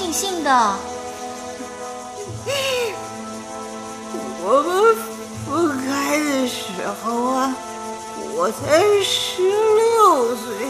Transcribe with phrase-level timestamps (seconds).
[0.00, 0.76] 您高高兴兴的。
[4.40, 4.94] 我们
[5.44, 6.62] 分开的时
[7.02, 7.52] 候啊，
[8.36, 10.68] 我才十六岁，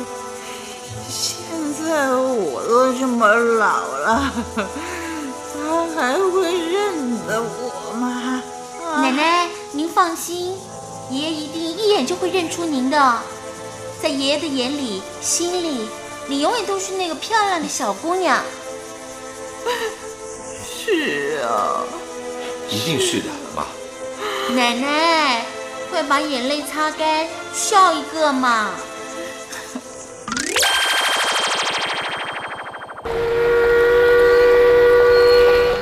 [1.10, 1.36] 现
[1.74, 8.42] 在我都这么老了，他还会认得我吗？
[8.82, 10.56] 啊奶奶，您放心，
[11.10, 13.18] 爷爷一定一眼就会认出您的。
[14.02, 15.86] 在爷爷的眼里、心里，
[16.28, 18.42] 你永远都是那个漂亮的小姑娘。
[22.70, 23.64] 一定是的，妈。
[24.54, 25.42] 奶奶，
[25.90, 28.70] 快把眼泪擦干，笑一个嘛！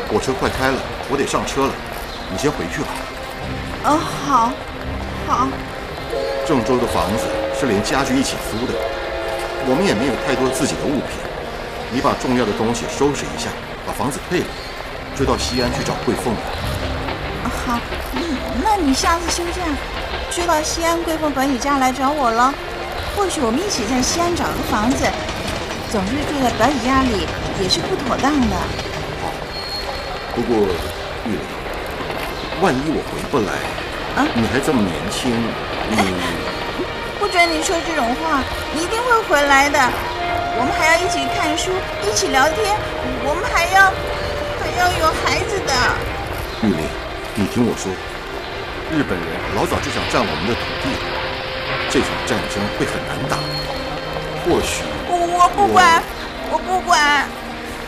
[0.09, 0.79] 火车快开了，
[1.11, 1.73] 我得上车了，
[2.31, 2.89] 你先回去吧。
[3.85, 4.53] 哦，好，
[5.27, 5.49] 好，
[6.47, 7.25] 郑州的房子
[7.59, 8.79] 是连家具一起租的，
[9.67, 11.19] 我们也没有太多自己的物品。
[11.93, 13.51] 你把重要的东西收拾一下，
[13.85, 14.47] 把房子退了，
[15.19, 16.41] 就到西安去找桂凤了。
[17.49, 17.79] 好，
[18.15, 19.63] 嗯，那你下次休假
[20.31, 22.53] 就到西安桂凤本宇家来找我了。
[23.17, 25.05] 或许我们一起在西安找个房子，
[25.91, 27.27] 总是住在本宇家里
[27.63, 28.57] 也是不妥当的。
[30.35, 30.69] 不过，
[31.25, 31.41] 玉玲，
[32.61, 33.53] 万一我回不来，
[34.17, 35.33] 啊你还这么年轻，
[35.91, 35.97] 你
[37.19, 39.81] 不准你说这种话，你一定会回来的。
[40.59, 41.73] 我们还要一起看书，
[42.05, 42.77] 一起聊天，
[43.25, 43.93] 我们还要
[44.61, 45.73] 还要有孩子的。
[47.57, 47.91] 听我说，
[48.93, 50.93] 日本人老早就想占我们的土地，
[51.89, 53.39] 这场战争会很难打。
[54.45, 56.03] 或许我我不管，
[56.53, 57.27] 我不管，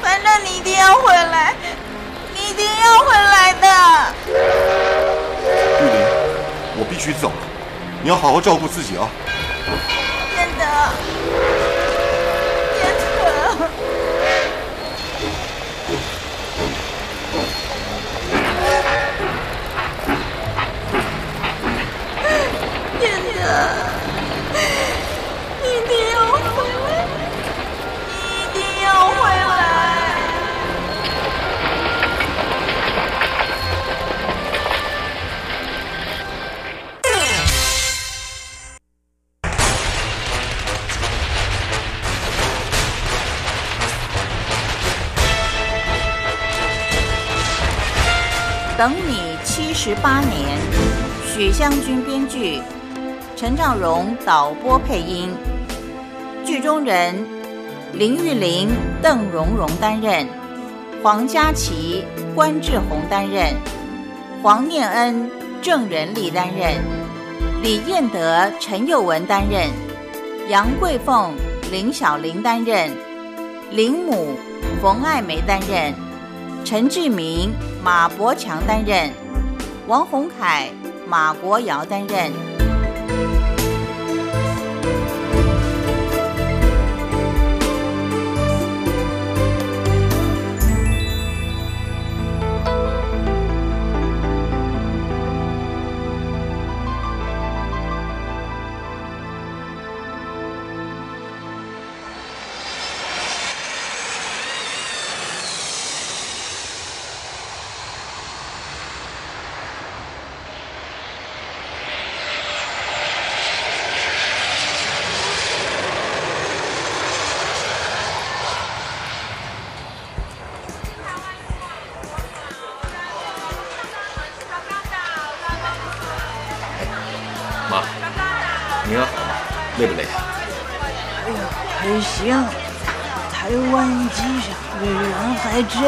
[0.00, 1.54] 反正你一定要回来，
[2.34, 3.68] 你一定要回来的。
[5.82, 6.00] 玉玲，
[6.78, 7.42] 我必须走了，
[8.02, 9.06] 你要好好照顾自己啊。
[48.78, 50.56] 等你七十八年，
[51.26, 52.62] 许湘君编剧，
[53.34, 55.34] 陈兆荣导播配音，
[56.46, 57.12] 剧中人
[57.92, 58.68] 林玉玲、
[59.02, 60.28] 邓蓉蓉担任，
[61.02, 62.04] 黄佳琪、
[62.36, 63.52] 关志宏担任，
[64.44, 65.28] 黄念恩、
[65.60, 66.76] 郑仁利担任，
[67.60, 69.68] 李彦德、陈佑文担任，
[70.48, 71.34] 杨桂凤、
[71.72, 72.92] 林小玲担任，
[73.72, 74.36] 林母、
[74.80, 75.92] 冯爱梅担任。
[76.64, 77.50] 陈志明、
[77.82, 79.10] 马伯强担任，
[79.86, 80.68] 王洪凯、
[81.06, 82.57] 马国尧担任。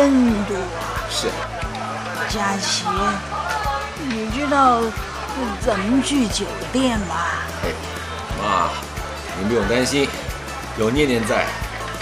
[0.01, 0.57] 真多。
[1.11, 1.29] 是。
[2.31, 2.87] 佳琪，
[4.09, 4.81] 你知道
[5.61, 7.17] 怎么去酒店吗？
[7.63, 7.69] 哎，
[8.41, 8.71] 妈，
[9.39, 10.09] 您不用担心，
[10.79, 11.45] 有念念在，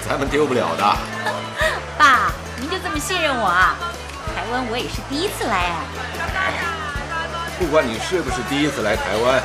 [0.08, 0.96] 咱们丢不了的。
[1.98, 2.30] 爸，
[2.60, 3.74] 您就这么信任我啊？
[4.32, 5.82] 台湾我也是第一次来啊。
[7.58, 9.42] 不管你是不是第一次来台湾，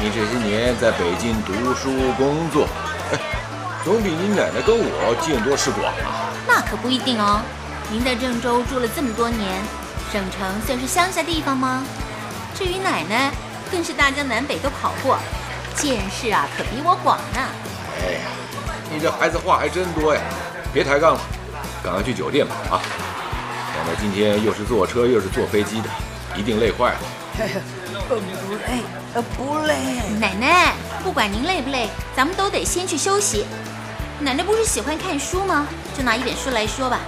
[0.00, 2.66] 你这些年在北京读书工作，
[3.84, 6.34] 总比你奶奶跟我见多识广啊。
[6.48, 7.40] 那可不一定哦。
[7.90, 9.62] 您在郑州住了这么多年。
[10.12, 11.84] 省城算是乡下地方吗？
[12.54, 13.32] 至于奶奶，
[13.70, 15.18] 更是大江南北都跑过，
[15.76, 17.40] 见识啊可比我广呢。
[18.02, 18.20] 哎呀，
[18.92, 20.20] 你这孩子话还真多呀！
[20.72, 21.20] 别抬杠了，
[21.82, 22.82] 赶快去酒店吧啊！
[23.76, 25.88] 奶奶今天又是坐车又是坐飞机的，
[26.36, 27.00] 一定累坏了。
[28.08, 28.14] 不
[28.56, 29.76] 累，不累。
[30.18, 33.46] 奶奶，不管您累不累，咱们都得先去休息。
[34.18, 35.68] 奶奶不是喜欢看书吗？
[35.96, 36.98] 就拿一本书来说吧。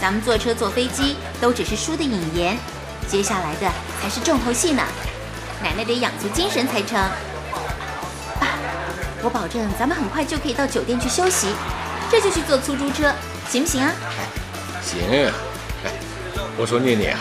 [0.00, 2.58] 咱们坐车坐飞机都只是输的引言，
[3.08, 3.70] 接下来的
[4.00, 4.82] 才是重头戏呢。
[5.62, 7.00] 奶奶得养足精神才成。
[8.38, 8.48] 爸，
[9.22, 11.48] 我保证咱们很快就可以到酒店去休息，
[12.10, 13.10] 这就去坐出租车，
[13.48, 13.90] 行不行啊？
[14.82, 15.00] 行。
[15.84, 15.90] 哎，
[16.58, 17.20] 我说念念啊，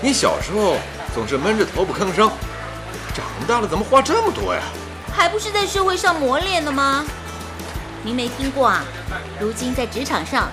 [0.00, 0.76] 你小时候
[1.14, 2.30] 总是闷着头不吭声，
[3.14, 4.60] 长大了怎么话这么多呀？
[5.14, 7.04] 还不是在社会上磨练的吗？
[8.02, 8.82] 您没听过啊？
[9.38, 10.48] 如今在职场上。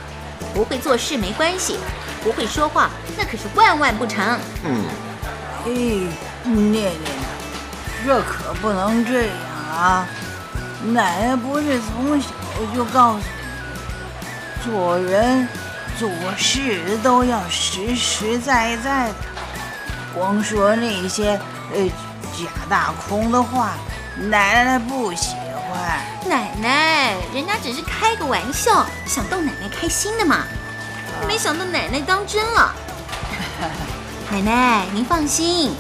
[0.54, 1.78] 不会做事没关系，
[2.24, 4.38] 不会说话那可是万万不成。
[4.64, 4.86] 嗯，
[5.66, 5.70] 哎，
[6.44, 6.94] 念念，
[8.06, 9.36] 这可不能这样
[9.72, 10.08] 啊！
[10.94, 12.28] 奶奶不是从小
[12.74, 15.48] 就告诉你，做人
[15.98, 19.16] 做事都要实实在在的，
[20.14, 21.40] 光说那些
[21.74, 21.88] 呃
[22.34, 23.72] 假大空的话，
[24.30, 25.38] 奶奶不行
[25.70, 26.02] 欢。
[26.26, 30.44] 奶奶，人家只是开个玩笑，想逗奶奶开心的嘛。
[31.28, 32.74] 没想到奶奶当真了。
[34.32, 35.76] 奶奶，您放心，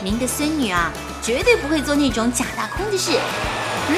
[0.00, 0.90] 您的孙女啊，
[1.22, 3.18] 绝对不会做那种假大空的事。
[3.88, 3.96] 嗯，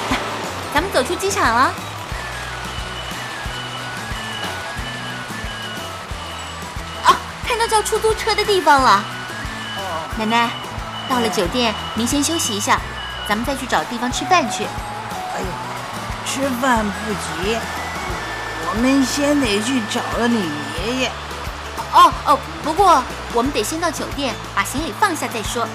[0.74, 1.72] 咱们走出机场了。
[7.04, 7.16] 啊，
[7.46, 9.04] 看到叫出租车的地方了。
[9.76, 10.50] 哦，奶奶，
[11.08, 12.80] 到了酒店，您先休息一下。
[13.28, 14.64] 咱们再去找地方吃饭去。
[14.64, 15.46] 哎呦，
[16.26, 17.56] 吃饭不急，
[18.70, 21.10] 我们先得去找了你爷爷。
[21.92, 23.02] 哦哦，不过
[23.34, 25.66] 我们得先到酒店把行李放下再说。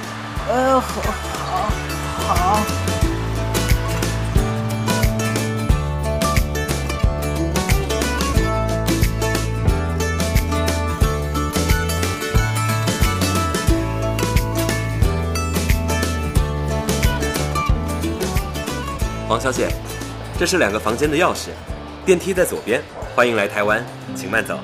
[0.49, 1.01] 呃，好，
[2.27, 2.82] 好，好。
[19.33, 19.67] 王小姐，
[20.37, 21.47] 这是两个房间的钥匙，
[22.05, 22.79] 电梯在左边。
[23.15, 23.83] 欢迎来台湾，
[24.15, 24.59] 请慢走。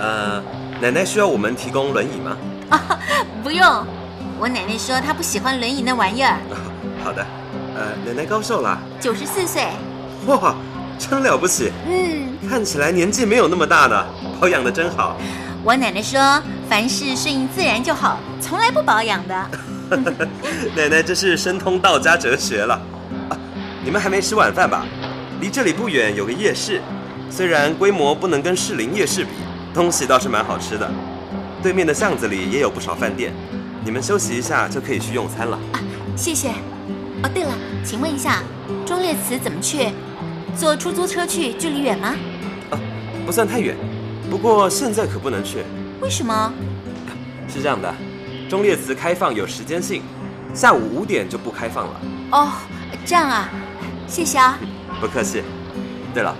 [0.00, 0.42] 呃，
[0.80, 2.36] 奶奶需要我们提供轮椅吗？
[2.70, 2.98] 啊，
[3.44, 3.64] 不用。
[4.40, 6.36] 我奶奶说她不喜欢轮椅那玩意儿。
[7.04, 7.24] 好的。
[7.76, 8.76] 呃，奶奶高寿了？
[8.98, 9.62] 九十四岁。
[10.26, 10.56] 哇，
[10.98, 11.70] 真了不起。
[11.86, 12.36] 嗯。
[12.50, 14.04] 看起来年纪没有那么大呢，
[14.40, 15.16] 保养的真好。
[15.62, 19.50] 我奶奶说，凡事顺应自然就好，从来不保养的。
[20.74, 22.76] 奶奶这是深通道家哲学了。
[23.84, 24.86] 你们还没吃晚饭吧？
[25.40, 26.80] 离这里不远有个夜市，
[27.30, 29.30] 虽然规模不能跟士林夜市比，
[29.74, 30.90] 东西倒是蛮好吃的。
[31.62, 33.30] 对面的巷子里也有不少饭店，
[33.84, 35.58] 你们休息一下就可以去用餐了。
[35.72, 35.80] 啊，
[36.16, 36.48] 谢谢。
[37.22, 37.52] 哦，对了，
[37.84, 38.42] 请问一下，
[38.86, 39.90] 忠烈祠怎么去？
[40.56, 42.14] 坐出租车去距离远吗？
[42.70, 42.80] 啊，
[43.26, 43.76] 不算太远，
[44.30, 45.58] 不过现在可不能去。
[46.00, 46.52] 为什么？
[47.52, 47.94] 是这样的，
[48.48, 50.02] 忠烈祠开放有时间性，
[50.54, 52.00] 下午五点就不开放了。
[52.32, 52.48] 哦，
[53.04, 53.50] 这样啊。
[54.06, 54.58] 谢谢啊，
[55.00, 55.42] 不客气。
[56.12, 56.34] 对了，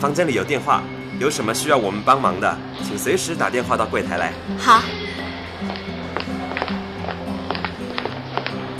[0.00, 0.82] 房间里有电话，
[1.20, 4.32] 有什么需要我们帮忙的，请随时打电话到柜台来。
[4.58, 4.82] 好。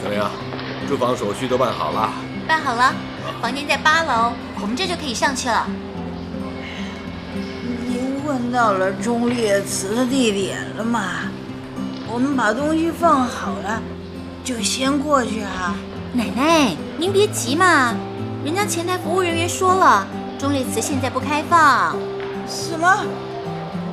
[0.02, 0.30] 怎么样，
[0.88, 2.10] 住房手续都办好了？
[2.48, 2.92] 办好了，
[3.40, 5.68] 房间在八楼，我们这就可以上去了。
[7.86, 11.02] 您问到了忠烈祠的地点了吗？
[12.12, 13.80] 我们把东西放好了，
[14.42, 15.76] 就先过去啊。
[16.12, 17.94] 奶奶，您别急嘛。
[18.42, 20.06] 人家前台服务人员说了，
[20.38, 21.94] 中列祠现在不开放。
[22.48, 23.04] 什么？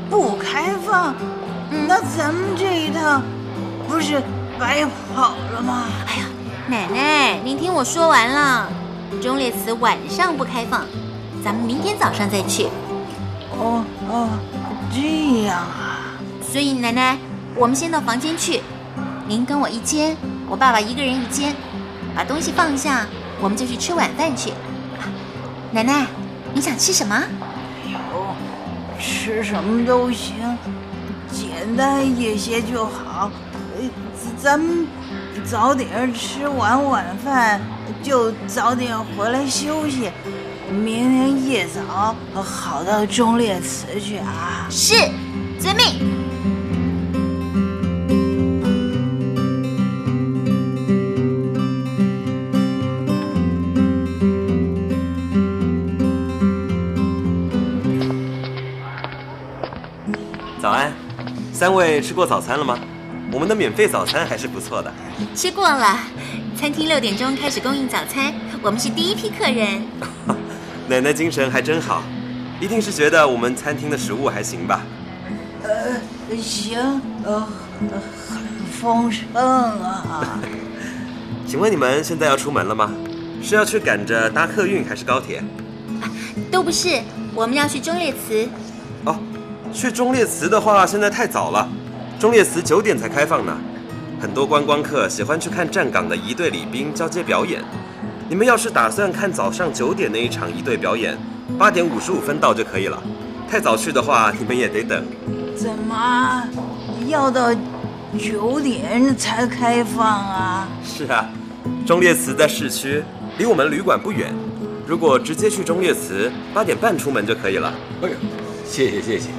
[0.09, 1.13] 不开放？
[1.85, 3.21] 那咱们这一趟
[3.89, 4.21] 不是
[4.57, 5.83] 白跑了吗？
[6.07, 6.25] 哎呀，
[6.67, 8.69] 奶奶，您听我说完了，
[9.21, 10.85] 中列祠晚上不开放，
[11.43, 12.67] 咱们明天早上再去。
[13.59, 14.29] 哦哦，
[14.93, 16.15] 这样啊。
[16.41, 17.17] 所以奶奶，
[17.53, 18.61] 我们先到房间去，
[19.27, 20.15] 您跟我一间，
[20.47, 21.53] 我爸爸一个人一间。
[22.15, 23.05] 把东西放下，
[23.39, 24.51] 我们就去吃晚饭去。
[24.51, 25.07] 啊
[25.71, 26.05] 奶奶，
[26.53, 27.21] 你想吃什么？
[27.85, 27.97] 有
[28.99, 30.57] 吃什么都行，
[31.31, 33.29] 简单一些就好。
[33.53, 33.89] 呃，
[34.37, 34.87] 咱们
[35.45, 37.61] 早点吃完晚饭，
[38.01, 40.09] 就早点回来休息。
[40.69, 44.67] 明天一早好到忠烈祠去啊！
[44.69, 44.95] 是，
[45.59, 46.26] 遵命。
[61.57, 62.77] 三位吃过早餐了吗？
[63.33, 64.93] 我们的免费早餐还是不错的。
[65.33, 65.97] 吃过了，
[66.55, 69.81] 餐厅六点钟开始供应早餐，我们是第一批客人。
[70.87, 72.03] 奶奶精神还真好，
[72.61, 74.83] 一定是觉得我们餐厅的食物还行吧？
[75.63, 76.77] 呃，行，
[77.23, 77.39] 呃，
[78.29, 78.39] 很
[78.79, 80.39] 丰盛啊。
[81.47, 82.91] 请问你们现在要出门了吗？
[83.41, 85.43] 是要去赶着搭客运还是高铁？
[86.51, 87.01] 都不是，
[87.33, 88.47] 我们要去忠烈祠。
[89.05, 89.17] 哦，
[89.77, 91.69] 去忠烈祠的话，现在太早了，
[92.19, 93.55] 忠烈祠九点才开放呢。
[94.19, 97.63] 很多观光客喜欢去看站岗的一队礼兵交接表演。
[98.27, 101.15] 你们要是打算看早上九点那一场一队表演，
[101.59, 102.99] 八点五十五分到就可以了。
[103.47, 105.05] 太早去的话，你们也得等。
[105.55, 106.43] 怎么
[107.05, 107.53] 要到
[108.17, 110.67] 九点才开放啊？
[110.83, 111.29] 是啊，
[111.85, 113.03] 忠烈祠在市区，
[113.37, 114.33] 离我们旅馆不远。
[114.87, 117.71] 如果直接去忠烈祠，八点半出门就可以了。
[118.01, 118.15] 哎呦，
[118.65, 119.29] 谢谢谢谢，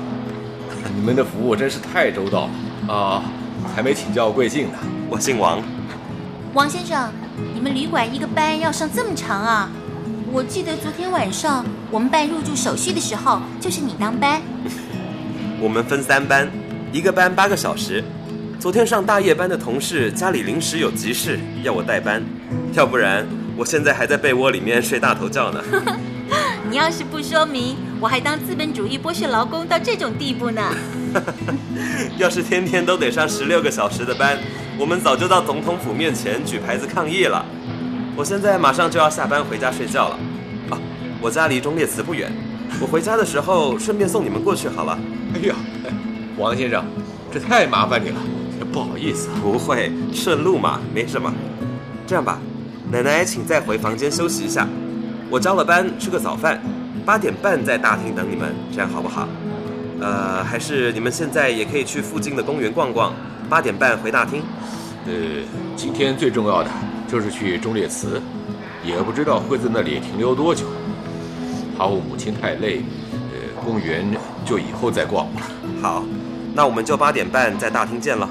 [0.94, 3.22] 你们的服务真是太周到了啊！
[3.74, 4.78] 还没请教贵姓呢。
[5.10, 5.60] 我姓王，
[6.54, 7.10] 王先生，
[7.54, 9.70] 你们旅馆一个班要上这么长啊？
[10.30, 14.40] 我记得昨天晚上我们办入住手续的时候，就是你当班。
[15.60, 16.48] 我们分三班，
[16.92, 18.04] 一个班八个小时。
[18.60, 22.22] 昨天上大夜班的同事家里临时有急事，要我代班，
[22.74, 25.62] 要不然我现在还在被窝里面睡大头觉呢。
[26.68, 30.62] 你要是不说明，我还当资本主义剥削劳工到这种地步呢。
[32.18, 34.38] 要是天天都得上十六个小时的班，
[34.78, 37.44] 我们早就到总统府面前举牌子抗议了。
[38.14, 40.18] 我现在马上就要下班回家睡觉了。
[40.70, 40.78] 啊，
[41.20, 42.30] 我家离忠烈祠不远，
[42.80, 44.98] 我回家的时候顺便送你们过去好了。
[45.34, 45.90] 哎呀，哎
[46.36, 46.84] 王先生，
[47.32, 48.16] 这太麻烦你了，
[48.72, 49.34] 不好意思啊。
[49.42, 51.32] 不会，顺路嘛，没什么。
[52.06, 52.38] 这样吧，
[52.92, 54.68] 奶奶请再回房间休息一下。
[55.30, 56.60] 我交了班，吃个早饭，
[57.08, 59.26] 八点半在大厅等你们，这样好不好？
[59.98, 63.14] 呃，还是你们现在也可以去附近的公园逛逛，
[63.48, 64.42] 八点半回大厅。
[65.06, 65.12] 呃，
[65.74, 66.68] 今天最重要的
[67.10, 68.20] 就是去忠烈祠，
[68.84, 70.66] 也不知道会在那里停留多久。
[71.78, 72.82] 怕我母亲太累，
[73.32, 74.06] 呃，公园
[74.44, 75.40] 就以后再逛吧。
[75.80, 76.04] 好，
[76.52, 78.28] 那我们就八点半在大厅见了。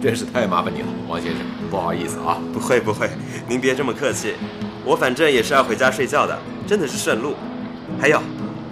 [0.00, 2.38] 真是太麻烦你了，王先生，不好意思啊。
[2.50, 3.10] 不会不会，
[3.46, 4.36] 您别这么客气，
[4.86, 7.34] 我反正也是要回家睡觉的，真的是顺路。
[7.98, 8.20] 还有，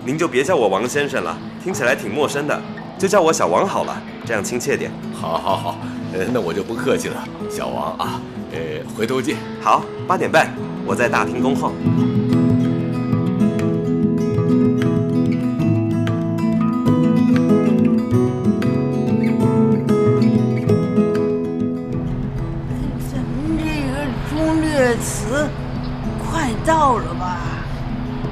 [0.04, 2.60] 您就别叫我王先生了，听起来挺陌生的，
[2.98, 4.90] 就叫我小王好了，这样亲切点。
[5.14, 5.78] 好，好，好，
[6.12, 8.20] 呃，那我就不客气了，小王啊，
[8.52, 8.58] 呃，
[8.96, 9.36] 回头见。
[9.60, 10.48] 好，八点半
[10.86, 11.72] 我在大厅恭候。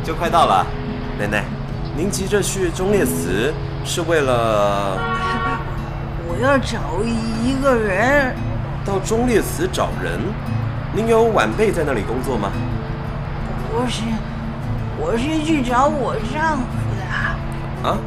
[0.07, 0.65] 就快到了，
[1.19, 1.45] 奶奶，
[1.97, 3.53] 您急着去忠烈祠
[3.85, 4.97] 是为了
[6.29, 8.33] 我要找一个人，
[8.85, 10.21] 到忠烈祠找人？
[10.95, 12.53] 您有晚辈在那里工作吗？
[13.69, 14.03] 不是，
[14.97, 16.65] 我是去找我丈夫
[17.83, 17.89] 的。
[17.91, 17.99] 啊，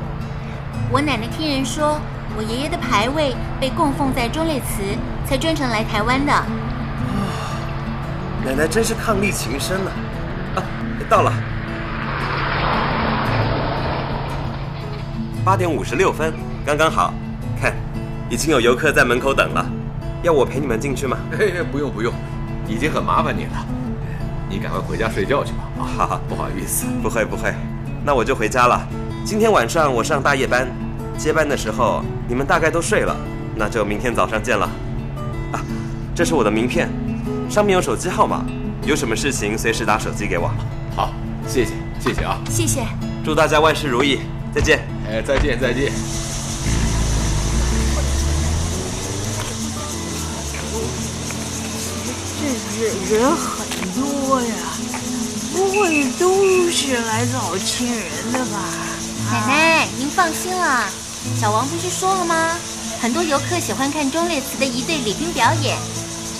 [0.89, 1.99] 我奶奶听人说，
[2.37, 6.31] 我爷爷的牌位被供奉在忠烈祠，才专程来台湾的。
[8.45, 9.91] 奶奶真是伉俪情深啊、
[10.55, 10.63] 啊。
[11.09, 11.33] 到了，
[15.49, 16.31] 八点五十六分，
[16.63, 17.11] 刚刚好。
[17.59, 17.73] 看，
[18.29, 19.65] 已经有游客在门口等了。
[20.21, 21.17] 要我陪你们进去吗？
[21.33, 22.13] 哎，不用不用，
[22.67, 23.65] 已经很麻烦你了，
[24.47, 25.63] 你赶快回家睡觉去吧。
[25.79, 26.85] 啊，好好，不好意思。
[27.01, 27.51] 不会不会，
[28.05, 28.87] 那我就回家了。
[29.25, 30.67] 今天晚上我上大夜班，
[31.17, 33.17] 接班的时候你们大概都睡了，
[33.55, 34.69] 那就明天早上见了。
[35.51, 35.65] 啊，
[36.13, 36.87] 这是我的名片，
[37.49, 38.45] 上面有手机号码，
[38.83, 40.47] 有什么事情随时打手机给我。
[40.95, 41.11] 好，
[41.47, 42.37] 谢谢谢谢啊。
[42.51, 42.83] 谢谢。
[43.25, 44.19] 祝大家万事如意，
[44.59, 44.79] 再见。
[45.07, 45.89] 哎，再见再见。
[52.35, 54.53] 这人人很多呀，
[55.53, 58.59] 不会都是来找亲人的吧？
[59.31, 60.89] 奶奶，您放心啦，
[61.39, 62.57] 小王不是说了吗？
[62.99, 65.77] 很多游客喜欢看忠烈祠的一对礼兵表演，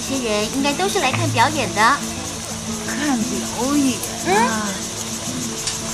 [0.09, 1.81] 这些人应该都是来看表演的。
[2.85, 3.97] 看表演
[4.35, 4.67] 啊！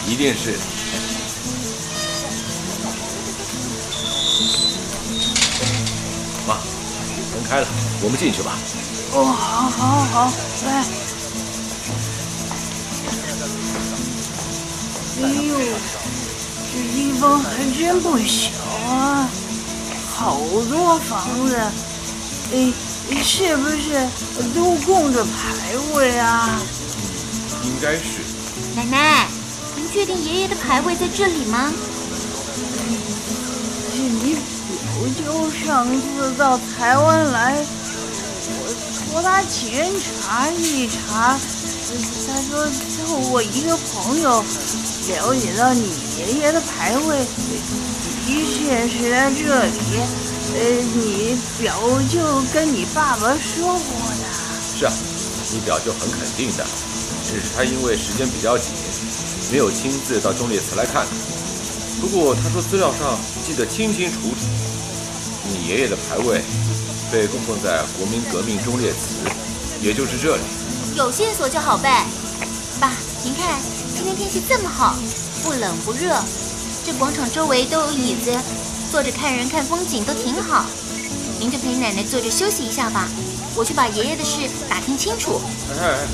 [0.07, 0.55] 一定是。
[7.47, 7.67] 开了，
[8.01, 8.57] 我们进去吧。
[9.13, 10.31] 哦，好，好，好，
[10.65, 10.83] 来。
[15.21, 15.57] 哎呦，
[16.73, 17.47] 这地方还
[17.77, 18.51] 真不小
[18.89, 19.29] 啊，
[20.13, 21.55] 好多房子。
[22.53, 22.73] 哎，
[23.23, 24.07] 是不是
[24.53, 25.29] 都供着牌
[25.93, 26.59] 位啊？
[27.63, 28.21] 应该是。
[28.75, 29.27] 奶奶，
[29.75, 31.71] 您确定爷爷的牌位在这里吗？
[33.93, 34.39] 你表
[35.13, 37.57] 舅上次到台湾来，
[38.59, 38.73] 我
[39.11, 41.37] 托他检查一查，
[42.27, 42.67] 他说
[43.31, 44.43] 我一个朋友
[45.07, 47.17] 了解到你爷爷的牌位
[48.25, 49.71] 的确是在这里。
[50.57, 50.61] 呃，
[50.95, 51.75] 你表
[52.09, 52.19] 舅
[52.53, 54.23] 跟你爸爸说过的。
[54.77, 54.93] 是啊，
[55.51, 56.65] 你表舅很肯定的，
[57.27, 58.71] 只是他因为时间比较紧，
[59.51, 61.05] 没有亲自到忠烈祠来看。
[61.99, 64.47] 不过他说资料上记得清清楚楚，
[65.67, 66.41] 爷爷的牌位
[67.11, 69.27] 被供奉在国民革命忠烈祠，
[69.81, 70.43] 也就是这里。
[70.95, 72.05] 有线索就好办。
[72.79, 72.91] 爸，
[73.23, 73.59] 您看，
[73.95, 74.95] 今天天气这么好，
[75.43, 76.15] 不冷不热，
[76.85, 78.31] 这广场周围都有椅子。
[78.91, 80.65] 坐着看人看风景都挺好，
[81.39, 83.09] 您就陪奶奶坐着休息一下吧。
[83.55, 85.41] 我去把爷爷的事打听清楚。
[85.81, 86.05] 哎，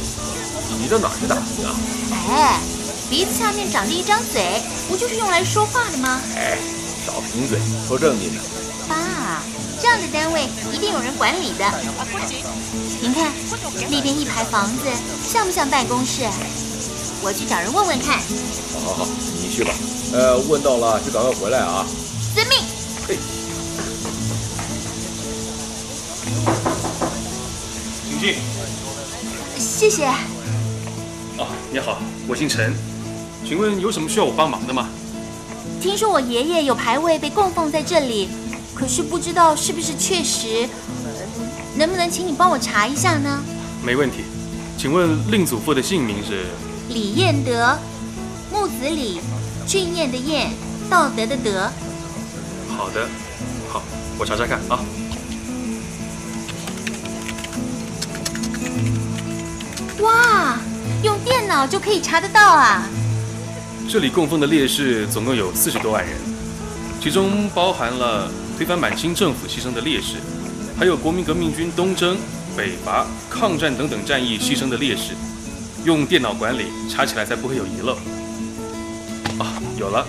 [0.79, 1.75] 你到哪去打听啊？
[2.29, 2.60] 哎，
[3.10, 6.22] 鼻子下面长着一张嘴，不就是用来说话的吗？
[6.36, 6.58] 哎，
[7.05, 8.41] 少贫嘴，说正经的。
[8.88, 9.41] 爸，
[9.81, 11.65] 这样的单位一定有人管理的。
[13.01, 13.31] 您看
[13.89, 14.86] 那边一排房子，
[15.27, 16.24] 像不像办公室？
[17.24, 18.20] 我去找人问问看。
[18.74, 19.08] 好好好，
[19.42, 19.72] 你去吧。
[20.14, 21.85] 呃，问到了就赶快回来啊。
[22.35, 22.57] 遵命。
[23.07, 23.18] 嘿，
[28.09, 28.35] 请进。
[29.57, 30.05] 谢谢。
[30.05, 32.75] 啊，你好，我姓陈，
[33.48, 34.90] 请问有什么需要我帮忙的吗？
[35.81, 38.29] 听说我爷爷有牌位被供奉在这里，
[38.75, 40.70] 可是不知道是不是确实，
[41.75, 43.44] 能不能请你帮我查一下呢？
[43.83, 44.17] 没问题，
[44.77, 46.46] 请问令祖父的姓名是？
[46.89, 47.75] 李彦德，
[48.51, 49.22] 木子李，
[49.65, 50.50] 俊彦的彦，
[50.87, 51.72] 道德的德。
[52.77, 53.07] 好的，
[53.67, 53.81] 好，
[54.20, 54.79] 我查查看啊。
[60.00, 60.59] 哇，
[61.01, 62.87] 用电脑就可以查得到啊！
[63.89, 66.15] 这里供奉的烈士总共有四十多万人，
[67.01, 70.15] 其中包含了推翻满清政府牺牲的烈士，
[70.77, 72.17] 还有国民革命军东征、
[72.55, 75.13] 北伐、抗战等等战役牺牲的烈士。
[75.83, 77.94] 用电脑管理，查起来才不会有遗漏。
[79.39, 80.05] 啊，有了，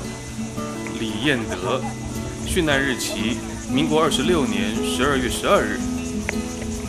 [1.01, 1.81] 李彦德。
[2.47, 3.39] 殉难日期：
[3.73, 5.81] 民国二十六年十二月十二日。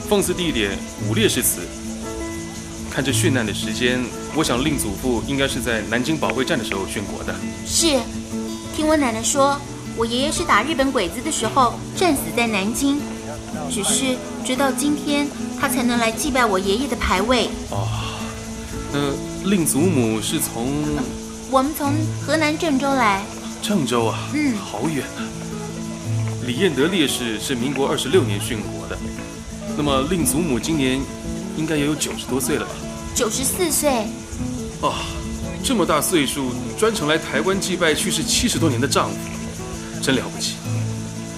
[0.09, 0.77] 奉祀地点：
[1.09, 1.61] 武烈士祠。
[2.91, 4.03] 看这殉难的时间，
[4.35, 7.35] 我想令祖父应该是在南京保卫战的时候殉国的。
[7.65, 7.99] 是，
[8.75, 9.59] 听我奶奶说，
[9.95, 12.99] 我爷爷是打日本鬼子的时候战死在南京。
[13.69, 15.27] 只是直到今天，
[15.59, 17.49] 他才能来祭拜我爷爷的牌位。
[17.69, 17.87] 哦，
[18.91, 20.67] 那令祖母是从……
[21.51, 21.93] 我们从
[22.25, 23.23] 河南郑州来。
[23.61, 25.21] 郑州啊，嗯，好远啊。
[26.45, 28.97] 李彦德烈士是民国二十六年殉国的，
[29.77, 30.99] 那么令祖母今年
[31.55, 32.71] 应该也有九十多岁了吧？
[33.15, 34.07] 九十四岁。
[34.83, 34.93] 哦，
[35.63, 39.15] 这么大岁数，专程来台湾祭拜去世七十多年的丈夫，
[40.01, 40.55] 真了不起。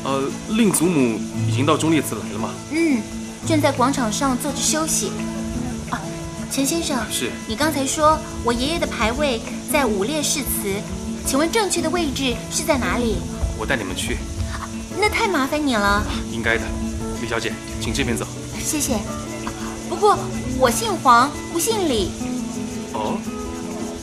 [0.03, 2.49] 呃，令祖母已经到忠烈祠来了吗？
[2.71, 3.03] 嗯，
[3.47, 5.11] 正在广场上坐着休息。
[5.91, 6.01] 啊，
[6.51, 9.39] 陈先生，是你刚才说我爷爷的牌位
[9.71, 10.81] 在五烈誓祠，
[11.27, 13.17] 请问正确的位置是在哪里？
[13.59, 14.17] 我带你们去。
[14.99, 16.03] 那太麻烦你了。
[16.31, 16.63] 应该的，
[17.21, 18.25] 李小姐，请这边走。
[18.59, 18.97] 谢谢。
[19.87, 20.17] 不过
[20.57, 22.09] 我姓黄，不姓李。
[22.93, 23.19] 哦，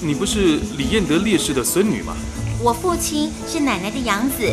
[0.04, 2.16] 你不是李彦德烈士的孙女吗？
[2.60, 4.52] 我父亲是奶奶的养子。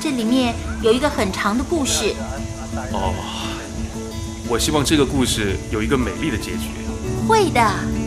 [0.00, 2.14] 这里面有一个很长的故事。
[2.92, 3.14] 哦，
[4.46, 6.68] 我希望这个故事有一个美丽的结局。
[7.26, 7.97] 会的。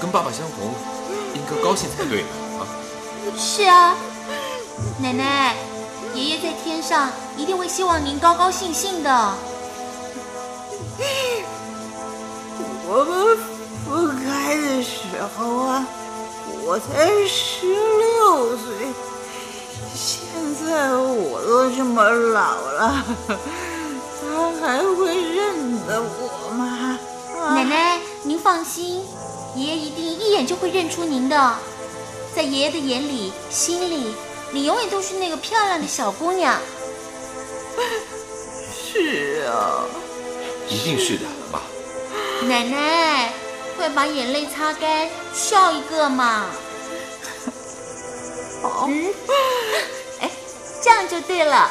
[0.00, 0.72] 跟爸爸相逢，
[1.34, 2.62] 应该高兴才对呢啊！
[3.36, 3.96] 是啊，
[5.02, 5.56] 奶奶，
[6.14, 9.34] 爷爷在天上一定会希望您高高兴兴的。
[12.90, 13.36] 我们
[13.84, 14.98] 分开的时
[15.36, 15.86] 候啊，
[16.64, 18.66] 我才十六岁，
[19.98, 20.20] 现
[20.64, 26.96] 在我都这么老了，他还会认得我吗？
[27.36, 29.04] 啊奶奶，您放心，
[29.56, 31.54] 爷爷一定一眼就会认出您的。
[32.32, 34.14] 在爷爷的眼里、心里，
[34.52, 36.60] 你永远都是那个漂亮的小姑娘。
[38.70, 39.82] 是啊，
[40.68, 41.58] 一定是的，妈。
[42.46, 43.32] 奶奶，
[43.76, 46.46] 快把眼泪擦干，笑一个嘛。
[48.86, 49.12] 嗯，
[50.20, 50.30] 哎，
[50.82, 51.70] 这样就对了。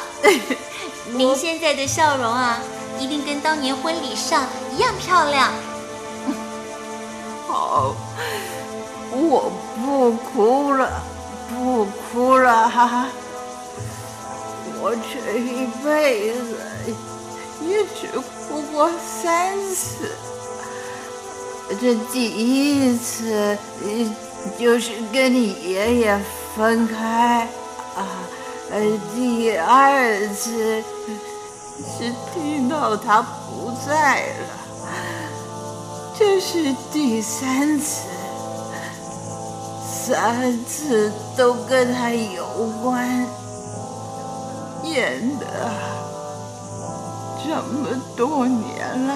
[1.14, 2.60] 您现在的笑容啊，
[3.00, 5.52] 一定跟当年婚礼上一样漂亮。
[7.48, 7.96] 好，
[9.12, 11.02] 我不哭了，
[11.50, 13.08] 不哭了，哈哈。
[14.80, 16.60] 我这一辈子
[17.62, 20.12] 也只哭过三次，
[21.82, 24.16] 这第一次呃
[24.60, 26.22] 就是跟你爷爷
[26.58, 27.48] 分开
[27.96, 28.02] 啊，
[28.72, 28.82] 呃，
[29.14, 30.84] 第二次
[31.78, 34.58] 是听到他不在了。
[36.18, 38.08] 这是第三次，
[39.88, 42.44] 三次都跟他有
[42.82, 43.08] 关。
[44.84, 45.46] 演的
[47.44, 49.14] 这么多年了，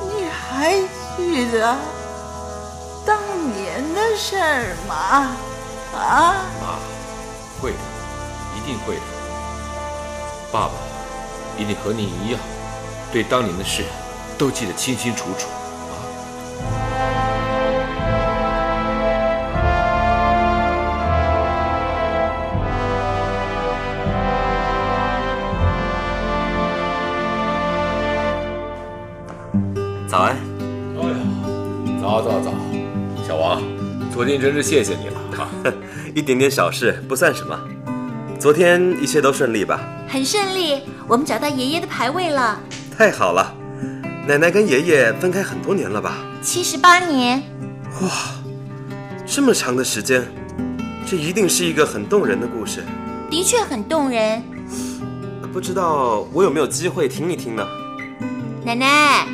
[0.00, 0.74] 你还
[1.16, 1.76] 记得
[3.06, 3.18] 当
[3.52, 5.36] 年的事儿吗？
[5.94, 6.46] 啊？
[6.60, 6.78] 妈，
[7.60, 7.78] 会的，
[8.56, 9.02] 一定会的。
[10.50, 10.72] 爸爸
[11.58, 12.40] 一定和你一样，
[13.12, 13.84] 对当年的事
[14.38, 15.48] 都记得清清楚楚。
[30.08, 30.36] 早安，
[30.96, 31.16] 哎呀，
[32.00, 32.53] 早早早，
[34.14, 35.50] 昨天真是谢谢你了啊！
[36.14, 37.58] 一点点小事不算什么。
[38.38, 39.80] 昨天一切都顺利吧？
[40.08, 42.60] 很顺利，我们找到爷爷的牌位了。
[42.96, 43.52] 太好了，
[44.24, 46.18] 奶奶跟爷爷分开很多年了吧？
[46.40, 47.42] 七十八年，
[48.02, 48.08] 哇，
[49.26, 50.22] 这么长的时间，
[51.04, 52.84] 这一定是一个很动人的故事。
[53.28, 54.40] 的确很动人。
[55.52, 57.66] 不知道我有没有机会听一听呢？
[58.64, 59.26] 奶奶，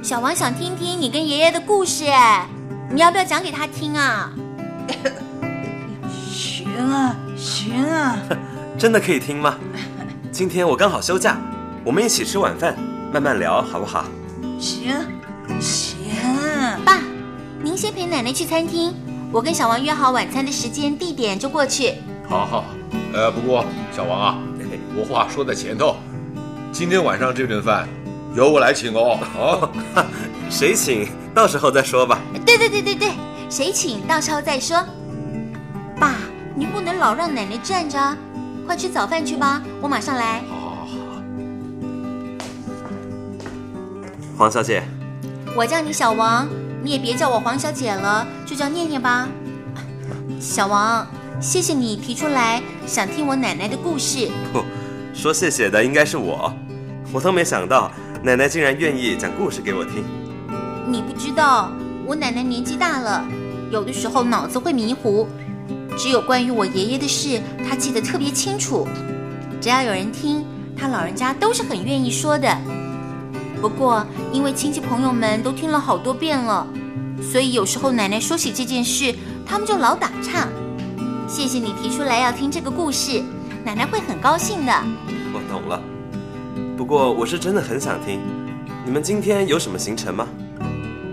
[0.00, 2.46] 小王想听听你跟爷爷的故事，哎，
[2.90, 4.32] 你要不要讲给他听啊？
[6.30, 8.16] 行啊，行啊。
[8.78, 9.56] 真的可以听吗？
[10.32, 11.36] 今天我刚好休假，
[11.84, 12.74] 我们一起吃晚饭，
[13.12, 14.04] 慢慢聊，好不好？
[14.58, 14.94] 行，
[15.60, 15.98] 行。
[16.84, 17.00] 爸，
[17.62, 18.94] 您先陪奶奶去餐厅，
[19.30, 21.94] 我跟小王约好晚餐的时间、地点就过去。
[22.26, 22.64] 好好，
[23.12, 24.38] 呃，不过小王啊，
[24.96, 25.96] 我话说在前头，
[26.72, 27.86] 今天晚上这顿饭
[28.34, 29.18] 由我来请哦。
[29.36, 29.70] 哦，
[30.50, 31.08] 谁请？
[31.34, 32.18] 到时候再说吧。
[32.44, 33.12] 对对对对对，
[33.48, 34.82] 谁请到时候再说。
[36.00, 36.16] 爸，
[36.56, 38.16] 你不能老让奶奶站着啊，
[38.66, 40.42] 快吃早饭去吧，我马上来。
[40.48, 41.22] 好好好。
[44.36, 44.82] 黄小姐，
[45.54, 46.48] 我叫你小王，
[46.82, 49.28] 你也别叫我黄小姐了，就叫念念吧。
[50.40, 51.06] 小王，
[51.40, 54.28] 谢谢你提出来想听我奶奶的故事。
[54.52, 54.64] 不，
[55.14, 56.52] 说谢谢的应该是我，
[57.12, 60.04] 我都没想到奶奶竟然愿意讲故事给我听。
[60.90, 61.70] 你不知道，
[62.06, 63.22] 我奶奶年纪大了，
[63.70, 65.28] 有的时候脑子会迷糊，
[65.98, 68.88] 只有关于我爷爷的事，她记得特别清楚。
[69.60, 72.48] 只要有人听，她老人家都是很愿意说的。
[73.60, 76.66] 不过，因为亲戚朋友们都听了好多遍了，
[77.20, 80.48] 所以有时候奶奶说起这件事，他们就老打岔。
[81.28, 83.22] 谢谢你提出来要听这个故事，
[83.62, 84.72] 奶奶会很高兴的。
[85.34, 85.78] 我懂了，
[86.78, 88.18] 不过我是真的很想听。
[88.86, 90.26] 你们今天有什么行程吗？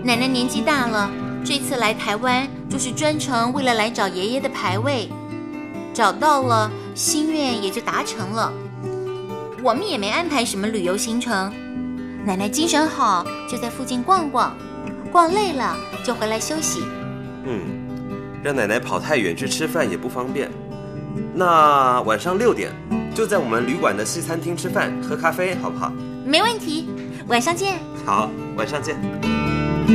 [0.06, 1.10] 奶奶年纪大了，
[1.44, 5.08] 这次来台湾就是专程为了来找爷爷的牌位，
[5.92, 8.52] 找到了，心愿也就达成了。
[9.64, 11.52] 我们也没安排什么旅游行程，
[12.24, 14.56] 奶奶精神好，就在附近逛逛，
[15.10, 16.84] 逛累了就回来休息。
[17.44, 17.62] 嗯，
[18.44, 20.48] 让奶奶跑太远去吃饭也不方便。
[21.34, 22.70] 那晚上六点
[23.12, 25.90] 就在我们旅馆的西餐厅吃饭喝咖啡，好不好？
[26.24, 26.88] 没问题，
[27.26, 27.80] 晚上见。
[28.04, 28.94] 好，晚上见。
[29.86, 29.92] 奶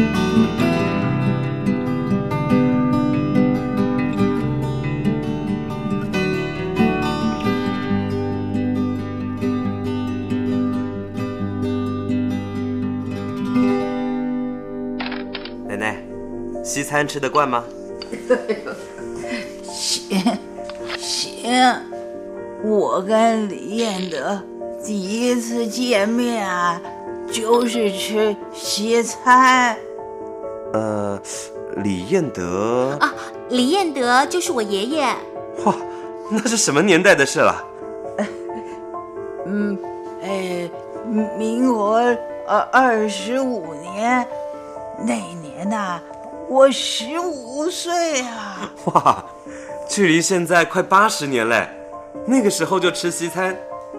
[15.75, 15.97] 奶，
[16.63, 17.65] 西餐吃得惯吗？
[19.67, 20.21] 行
[20.97, 21.51] 行，
[22.63, 24.41] 我跟李彦德
[24.85, 26.47] 第一次见面，
[27.31, 29.77] 就是吃西餐。
[30.73, 31.19] 呃，
[31.77, 33.13] 李彦德啊，
[33.49, 35.03] 李彦德就是我爷爷。
[35.65, 35.75] 哇，
[36.29, 37.63] 那是什么年代的事了？
[39.45, 39.77] 嗯，
[40.23, 40.69] 哎，
[41.37, 41.97] 民国
[42.47, 44.25] 二二十五年，
[44.99, 45.99] 那年呐，
[46.47, 48.71] 我十五岁啊。
[48.85, 49.25] 哇，
[49.87, 51.67] 距离现在快八十年嘞，
[52.25, 53.55] 那个时候就吃西餐，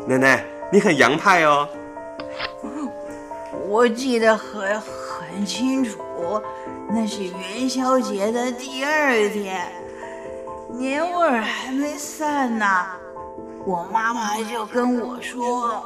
[0.07, 1.69] 奶奶你很洋派哦。
[3.73, 5.99] 我记得很很清楚，
[6.91, 9.67] 那是元宵节的第二天，
[10.69, 12.67] 年味儿还没散呢，
[13.65, 15.83] 我妈妈就跟我说。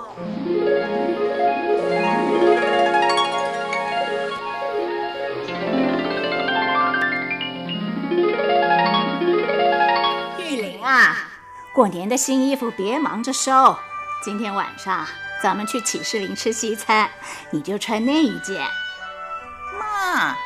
[10.40, 11.16] 玉玲啊，
[11.72, 13.76] 过年的新衣服别忙着收，
[14.24, 15.06] 今天晚上
[15.42, 17.08] 咱们去启士林吃西餐，
[17.50, 18.66] 你就穿那一件。
[19.78, 20.36] 妈，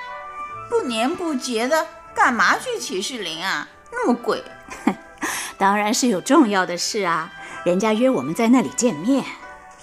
[0.68, 3.66] 不年不节的，干嘛去启士林啊？
[3.92, 4.42] 那么贵。
[5.56, 7.30] 当然是有重要的事啊，
[7.64, 9.24] 人家约我们在那里见面。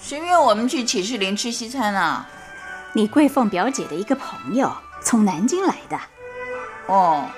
[0.01, 2.25] 谁约我们去启士林吃西餐呢？
[2.93, 5.99] 你桂凤表姐的一个朋友从南京来的。
[6.87, 7.29] 哦，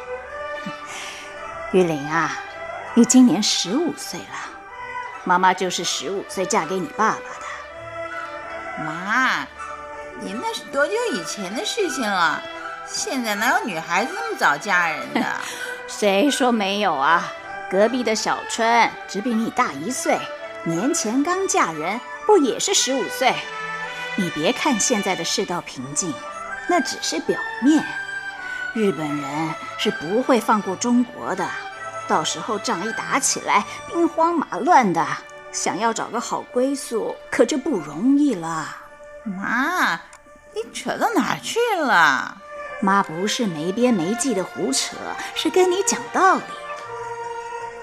[1.73, 2.31] 玉玲啊，
[2.93, 4.49] 你今年十五岁了，
[5.23, 7.48] 妈妈就是十五岁嫁给你爸爸的。
[8.85, 9.47] 妈，
[10.21, 12.41] 你那是多久以前的事情了？
[12.85, 15.21] 现在哪有女孩子那么早嫁人的？
[15.87, 17.31] 谁说没有啊？
[17.69, 20.17] 隔壁的小春只比你大一岁，
[20.63, 23.33] 年前刚嫁人，不也是十五岁？
[24.15, 26.13] 你别看现在的世道平静，
[26.67, 27.83] 那只是表面。
[28.73, 31.47] 日本人是不会放过中国的，
[32.07, 35.05] 到时候仗一打起来，兵荒马乱的，
[35.51, 38.77] 想要找个好归宿，可就不容易了。
[39.23, 39.93] 妈，
[40.53, 42.37] 你扯到哪儿去了？
[42.81, 44.95] 妈不是没边没际的胡扯，
[45.35, 46.43] 是跟你讲道理。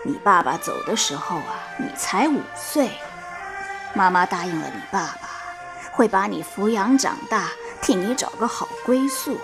[0.04, 2.90] 你爸爸走的时候啊，你才五岁，
[3.92, 5.28] 妈妈答应了你爸爸，
[5.92, 7.48] 会把你抚养长大，
[7.82, 9.38] 替你找个好归宿。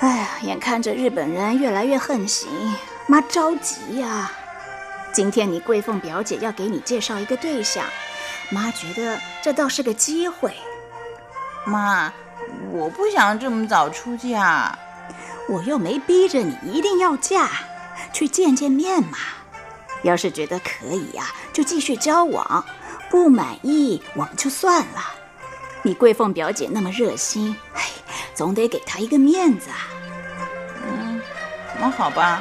[0.00, 2.48] 哎呀，眼看着日本人越来越横行，
[3.06, 4.32] 妈着急呀。
[5.18, 7.84] 今天你桂凤表姐要给你介绍一个对象，
[8.50, 10.54] 妈觉得这倒是个机会。
[11.64, 12.12] 妈，
[12.70, 14.78] 我不想这么早出嫁，
[15.48, 17.48] 我又没逼着你一定要嫁，
[18.12, 19.18] 去见见面嘛。
[20.02, 22.64] 要是觉得可以呀，就继续交往；
[23.10, 25.02] 不满意，我们就算了。
[25.82, 27.82] 你桂凤表姐那么热心，哎，
[28.36, 29.88] 总得给她一个面子啊。
[30.86, 31.20] 嗯，
[31.80, 32.40] 那好吧。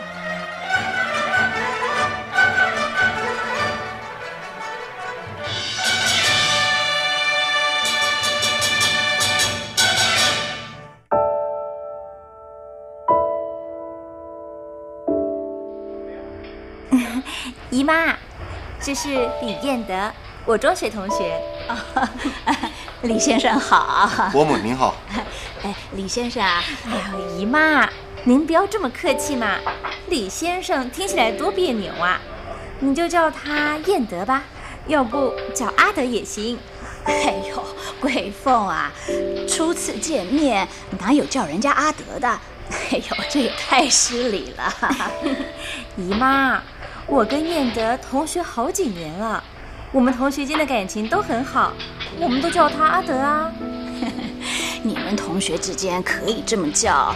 [17.77, 18.17] 姨妈，
[18.81, 20.11] 这是李彦德，
[20.45, 21.39] 我中学同学。
[23.03, 24.95] 李先生好，伯母您好。
[25.61, 27.87] 哎，李先生啊，哎呦，姨妈，
[28.23, 29.59] 您不要这么客气嘛。
[30.09, 32.19] 李先生听起来多别扭啊，
[32.79, 34.41] 你就叫他彦德吧，
[34.87, 36.57] 要不叫阿德也行。
[37.03, 37.63] 哎呦，
[38.01, 38.91] 桂凤啊，
[39.47, 42.27] 初次见面哪有叫人家阿德的？
[42.89, 44.73] 哎呦，这也太失礼了。
[45.95, 46.59] 姨妈，
[47.09, 49.41] 我跟念德同学好几年了，
[49.93, 51.71] 我们同学间的感情都很好，
[52.19, 53.49] 我们都叫他阿德啊。
[54.83, 57.15] 你们同学之间可以这么叫，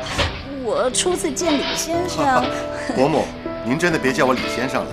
[0.64, 2.42] 我初次见李先生。
[2.96, 3.26] 伯母，
[3.66, 4.92] 您真的别叫我李先生了，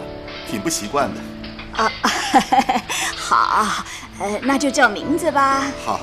[0.50, 1.20] 挺不习惯的。
[1.82, 1.92] 啊，
[3.16, 3.84] 好，
[4.18, 5.62] 呃，那就叫名字吧。
[5.86, 6.00] 好，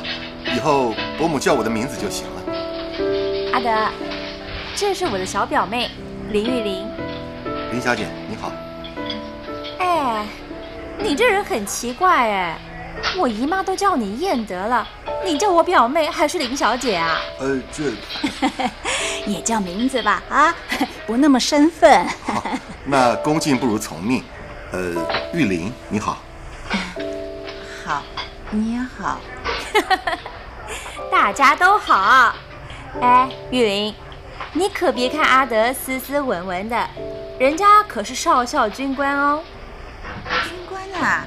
[0.55, 3.51] 以后伯母叫我的名字就行了。
[3.51, 3.91] 阿德，
[4.73, 5.91] 这是我的小表妹
[6.31, 6.87] 林玉玲。
[7.73, 8.49] 林小姐，你好。
[10.97, 12.57] 哎，你这人很奇怪哎，
[13.17, 14.87] 我姨妈都叫你燕德了，
[15.23, 17.19] 你叫我表妹还是林小姐啊？
[17.39, 17.91] 呃，这
[19.29, 20.55] 也叫名字吧，啊，
[21.05, 22.05] 不那么生分。
[22.25, 22.43] 好，
[22.85, 24.23] 那恭敬不如从命。
[24.71, 24.93] 呃，
[25.33, 26.17] 玉林，你好。
[27.85, 28.03] 好，
[28.49, 29.19] 你好。
[31.11, 32.35] 大家都好。
[33.01, 33.93] 哎，玉林，
[34.53, 36.87] 你可别看阿德斯斯文文的，
[37.39, 39.41] 人家可是少校军官哦。
[41.05, 41.25] 啊？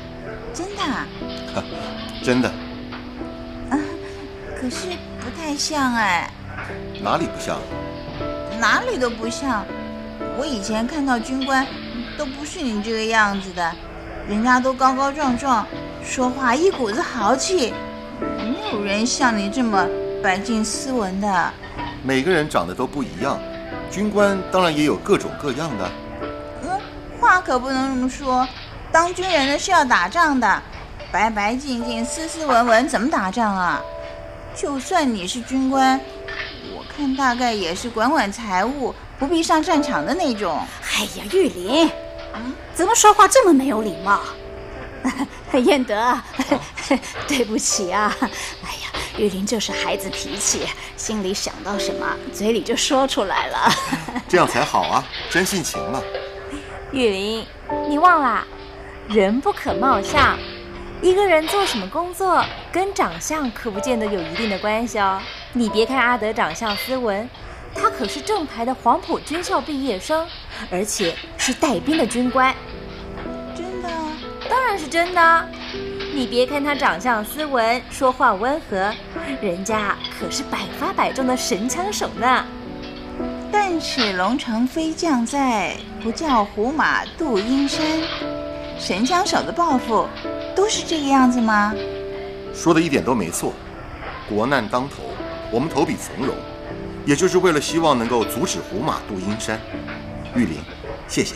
[0.53, 1.63] 真的？
[2.23, 2.49] 真的。
[3.71, 3.79] 啊，
[4.61, 4.89] 可是
[5.21, 6.31] 不太像哎。
[7.03, 7.59] 哪里不像？
[8.61, 9.65] 哪里都不像。
[10.37, 11.67] 我以前看到军官，
[12.17, 13.73] 都不是你这个样子的，
[14.29, 15.67] 人家都高高壮壮，
[16.05, 17.73] 说话一股子豪气，
[18.21, 19.87] 没有人像你这么
[20.23, 21.53] 白净斯文的。
[22.03, 23.39] 每个人长得都不一样，
[23.91, 25.91] 军官当然也有各种各样的。
[26.65, 26.81] 嗯，
[27.21, 28.47] 话可不能这么说，
[28.99, 30.61] 当军人的是要打仗的，
[31.13, 33.81] 白白净净、斯斯文文，怎么打仗啊？
[34.57, 36.01] 就算你是军官，
[36.75, 40.61] 我看大概也是管管财务，不必上战场的那种。
[40.97, 41.89] 哎呀，玉林，
[42.75, 44.21] 怎么说话这么没有礼貌？
[45.55, 46.21] 燕德，
[47.29, 48.13] 对不起啊。
[48.21, 48.27] 哎
[48.83, 53.73] 呀，玉林就是孩子脾气，心里想到什么，嘴里就说出来了。
[54.29, 56.03] 这样才好啊，真性情嘛。
[56.91, 57.47] 玉林，
[57.89, 58.45] 你忘了，
[59.09, 60.39] 人不可貌相。
[61.01, 65.21] 一个人做什么工作，跟长相可不见得有一定的关系哦。
[65.53, 67.29] 你别看阿德长相斯文，
[67.75, 70.27] 他可是正牌的黄埔军校毕业生，
[70.71, 72.55] 而且是带兵的军官。
[73.57, 73.89] 真的？
[74.51, 75.49] 当然是真的。
[76.13, 78.93] 你别看他长相斯文，说话温和，
[79.41, 82.45] 人家可是百发百中的神枪手呢。
[83.51, 87.87] 但使龙城飞将在，不教胡马度阴山。
[88.79, 90.07] 神枪手的报复
[90.55, 91.75] 都是这个样子吗？
[92.55, 93.53] 说的一点都没错。
[94.29, 95.03] 国难当头，
[95.51, 96.35] 我们投笔从戎，
[97.05, 99.61] 也就是为了希望能够阻止胡马渡阴山。
[100.35, 100.59] 玉林，
[101.09, 101.35] 谢谢。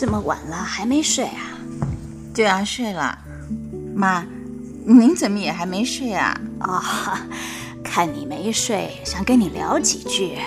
[0.00, 1.58] 这么晚了还没睡啊？
[2.34, 3.18] 对啊睡了。
[3.94, 4.24] 妈，
[4.82, 6.40] 您怎么也还没睡啊？
[6.60, 6.80] 哦，
[7.84, 10.38] 看你没睡，想跟你聊几句。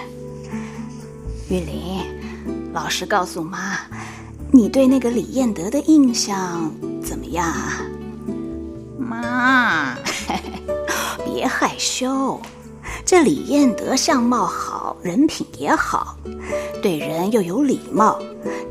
[1.51, 2.01] 玉林，
[2.73, 3.77] 老实告诉妈，
[4.51, 7.85] 你对那个李彦德的印象怎么样啊？
[8.97, 9.95] 妈，
[11.23, 12.41] 别害羞。
[13.05, 16.17] 这李彦德相貌好，人品也好，
[16.81, 18.19] 对人又有礼貌，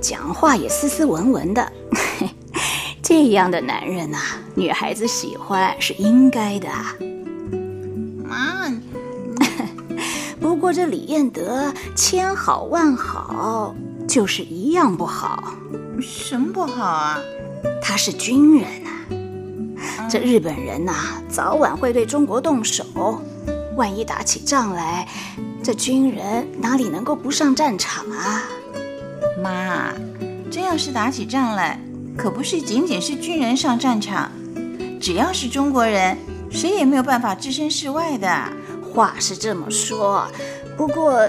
[0.00, 1.72] 讲话也斯斯文文的。
[3.02, 4.18] 这样的男人呐，
[4.54, 6.68] 女孩子喜欢是应该的。
[8.24, 8.70] 妈，
[10.40, 13.74] 不过这李彦德千好万好，
[14.08, 15.54] 就是一样不好。
[16.00, 17.18] 什么不好啊？
[17.82, 18.88] 他是军人啊。
[20.08, 20.94] 这日本人呐，
[21.28, 23.20] 早晚会对中国动手。
[23.76, 25.08] 万一打起仗来，
[25.62, 28.44] 这军人哪里能够不上战场啊？
[29.42, 29.92] 妈，
[30.50, 31.80] 真要是打起仗来，
[32.16, 34.30] 可不是仅仅是军人上战场，
[35.00, 36.16] 只要是中国人，
[36.50, 38.28] 谁也没有办法置身事外的。
[38.94, 40.28] 话是这么说，
[40.76, 41.26] 不过，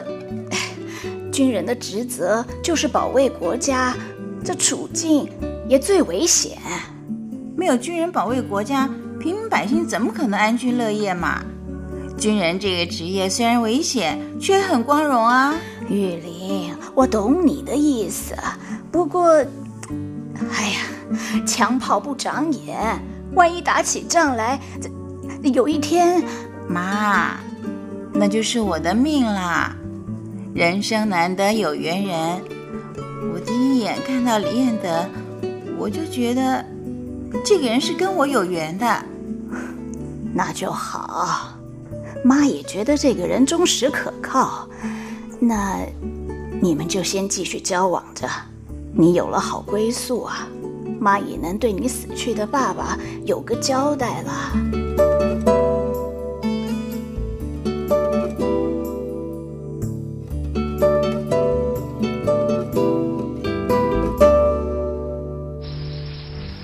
[1.31, 3.95] 军人的职责就是保卫国家，
[4.43, 5.27] 这处境
[5.69, 6.57] 也最危险。
[7.55, 11.41] 没有军人保卫国家，平民百姓怎么可能安居乐业嘛？
[12.17, 15.55] 军人这个职业虽然危险，却很光荣啊！
[15.87, 16.32] 玉林，
[16.95, 18.35] 我懂你的意思，
[18.91, 19.33] 不过，
[20.51, 22.99] 哎呀，枪炮不长眼，
[23.33, 24.59] 万一打起仗来，
[25.41, 26.23] 这有一天，
[26.67, 27.39] 妈，
[28.13, 29.75] 那就是我的命啦！
[30.53, 32.41] 人生难得有缘人，
[33.33, 35.03] 我第一眼看到李彦德，
[35.79, 36.63] 我就觉得
[37.43, 39.03] 这个人是跟我有缘的，
[40.31, 41.57] 那就好。
[42.23, 44.69] 妈也觉得这个人忠实可靠，
[45.39, 45.79] 那
[46.63, 48.25] 你们就先继续交往着。
[48.93, 50.47] 你有了好归宿啊，
[50.97, 54.53] 妈也能对你死去的爸爸有个交代了。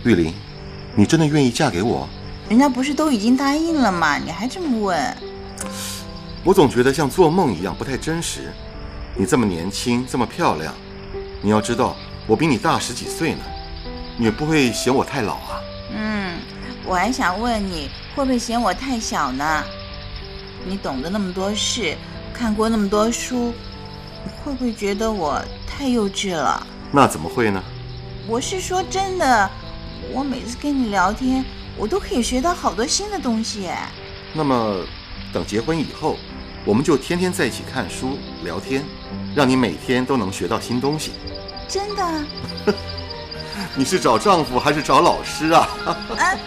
[0.05, 0.33] 玉林，
[0.95, 2.07] 你真的愿意嫁给我？
[2.47, 4.17] 人家不是都已经答应了吗？
[4.17, 5.17] 你还这么问？
[6.45, 8.53] 我总觉得像做梦一样，不太真实。
[9.15, 10.73] 你这么年轻，这么漂亮，
[11.41, 11.95] 你要知道，
[12.25, 13.41] 我比你大十几岁呢，
[14.17, 15.61] 你也不会嫌我太老啊？
[15.93, 16.37] 嗯，
[16.85, 19.63] 我还想问你，会不会嫌我太小呢？
[20.65, 21.97] 你懂得那么多事，
[22.33, 23.53] 看过那么多书，
[24.43, 26.65] 会不会觉得我太幼稚了？
[26.91, 27.61] 那怎么会呢？
[28.27, 29.49] 我是说真的，
[30.13, 31.43] 我每次跟你聊天，
[31.77, 33.69] 我都可以学到好多新的东西。
[34.33, 34.77] 那么，
[35.33, 36.15] 等结婚以后。
[36.65, 38.83] 我们就天天在一起看书聊天，
[39.35, 41.13] 让你每天都能学到新东西。
[41.67, 42.03] 真的？
[43.75, 45.67] 你是找丈夫还是找老师啊？
[46.17, 46.37] 哎，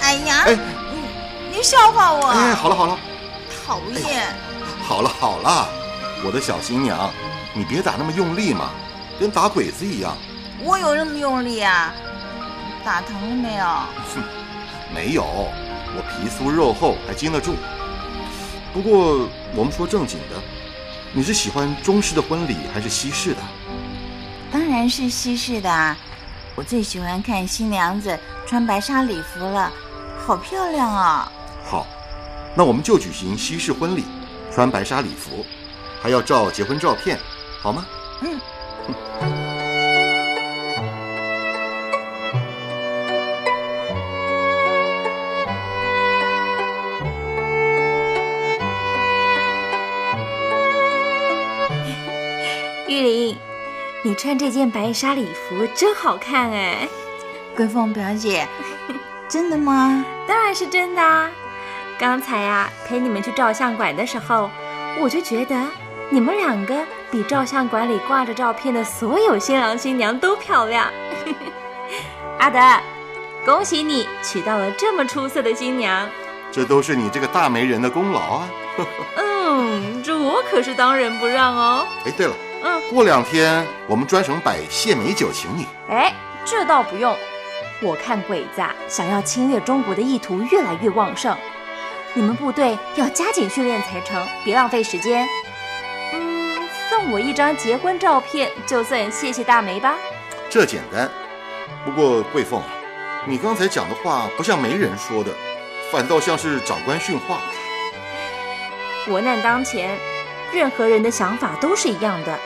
[0.00, 2.26] 哎呀，你你笑话我？
[2.28, 2.98] 哎，好了好了，
[3.66, 4.26] 讨厌。
[4.82, 4.96] 好。
[4.96, 5.68] 好了好了，
[6.24, 7.10] 我的小新娘，
[7.54, 8.70] 你别打那么用力嘛，
[9.18, 10.16] 跟打鬼子一样。
[10.60, 11.94] 我有那么用力啊？
[12.84, 13.64] 打疼了没有？
[13.64, 14.22] 哼，
[14.94, 17.54] 没有，我皮酥肉厚，还经得住。
[18.72, 20.36] 不过我们说正经的，
[21.12, 23.40] 你是喜欢中式的婚礼还是西式的？
[24.50, 25.96] 当然是西式的啊！
[26.54, 29.70] 我最喜欢看新娘子穿白纱礼服了，
[30.26, 31.30] 好漂亮啊！
[31.64, 31.86] 好，
[32.54, 34.04] 那我们就举行西式婚礼，
[34.54, 35.44] 穿白纱礼服，
[36.02, 37.18] 还要照结婚照片，
[37.60, 37.86] 好吗？
[38.20, 38.38] 嗯。
[54.12, 56.86] 你穿这件白纱礼服真好看哎！
[57.56, 58.46] 桂凤表姐，
[59.26, 60.04] 真的吗？
[60.28, 61.30] 当然是真的啊！
[61.98, 64.50] 刚才呀，陪你们去照相馆的时候，
[65.00, 65.58] 我就觉得
[66.10, 66.76] 你们两个
[67.10, 70.90] 比照相馆里挂着照片的所有新郎新娘都漂亮。
[72.38, 72.60] 阿德，
[73.46, 76.06] 恭喜你娶到了这么出色的新娘！
[76.52, 78.48] 这都是你这个大媒人的功劳啊！
[79.16, 81.86] 嗯，这我可是当仁不让哦。
[82.04, 82.34] 哎，对了，
[82.64, 85.66] 嗯，过两天我们专程摆谢美酒请你。
[85.88, 86.12] 哎，
[86.44, 87.16] 这倒不用。
[87.80, 91.36] 我看鬼子啊，想要侵略中国的意图越来越旺盛，
[92.14, 95.26] 你们部队要加紧训练才成，别浪费时间。
[96.12, 99.96] 嗯，送我一张结婚照片，就算谢谢大梅吧。
[100.48, 101.10] 这简单。
[101.84, 102.62] 不过桂凤，
[103.26, 105.32] 你刚才讲的话不像媒人说的，
[105.90, 107.40] 反倒像是长官训话。
[109.04, 109.98] 国难当前，
[110.52, 112.38] 任何人的想法都是一样的。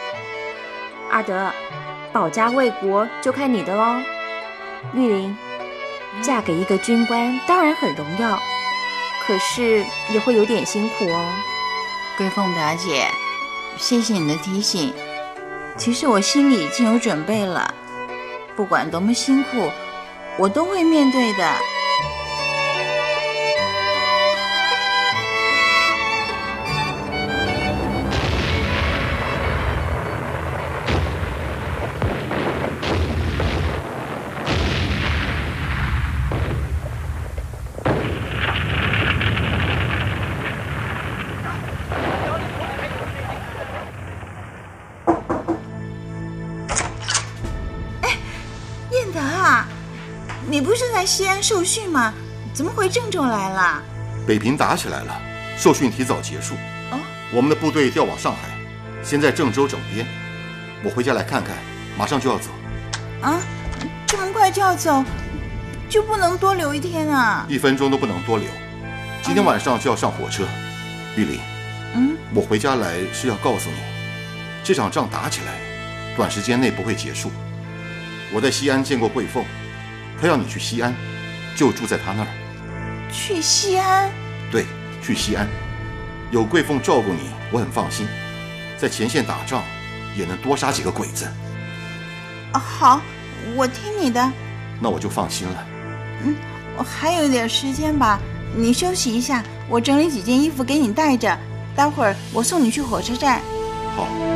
[1.10, 1.50] 阿德，
[2.12, 4.00] 保家卫国就看你的喽。
[4.92, 5.36] 绿林，
[6.22, 8.38] 嫁给一个军官当然很荣耀，
[9.26, 11.32] 可是也会有点辛苦哦。
[12.16, 13.06] 桂凤表姐，
[13.76, 14.94] 谢谢你的提醒。
[15.76, 17.74] 其实我心里已经有准备了，
[18.54, 19.70] 不管多么辛苦，
[20.38, 21.75] 我都会面对的。
[51.06, 52.12] 西安受训吗？
[52.52, 53.82] 怎么回郑州来了？
[54.26, 55.20] 北平打起来了，
[55.56, 56.54] 受训提早结束。
[56.90, 56.98] 哦，
[57.32, 58.48] 我们的部队调往上海，
[59.04, 60.04] 先在郑州整编。
[60.82, 61.54] 我回家来看看，
[61.96, 62.50] 马上就要走。
[63.22, 63.40] 啊，
[64.06, 65.04] 这么快就要走，
[65.88, 67.46] 就不能多留一天啊？
[67.48, 68.48] 一分钟都不能多留。
[69.22, 70.44] 今天晚上就要上火车。
[71.16, 71.40] 玉林，
[71.94, 73.76] 嗯，我回家来是要告诉你，
[74.64, 75.52] 这场仗打起来，
[76.16, 77.30] 短时间内不会结束。
[78.34, 79.44] 我在西安见过桂凤。
[80.20, 80.94] 他要你去西安，
[81.56, 82.28] 就住在他那儿。
[83.12, 84.10] 去西安？
[84.50, 84.64] 对，
[85.02, 85.46] 去西安，
[86.30, 88.06] 有桂凤照顾你，我很放心。
[88.78, 89.62] 在前线打仗，
[90.16, 91.26] 也能多杀几个鬼子。
[92.52, 93.00] 啊，好，
[93.54, 94.32] 我听你的。
[94.80, 95.66] 那我就放心了。
[96.24, 96.34] 嗯，
[96.76, 98.18] 我还有一点时间吧，
[98.54, 101.38] 你休息一下，我整理几件衣服给你带着，
[101.74, 103.40] 待会儿我送你去火车站。
[103.96, 104.35] 好。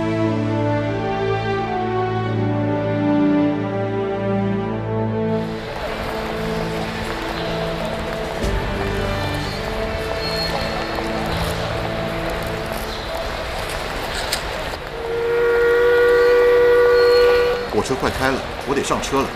[18.00, 19.28] 快开了，我得上车了，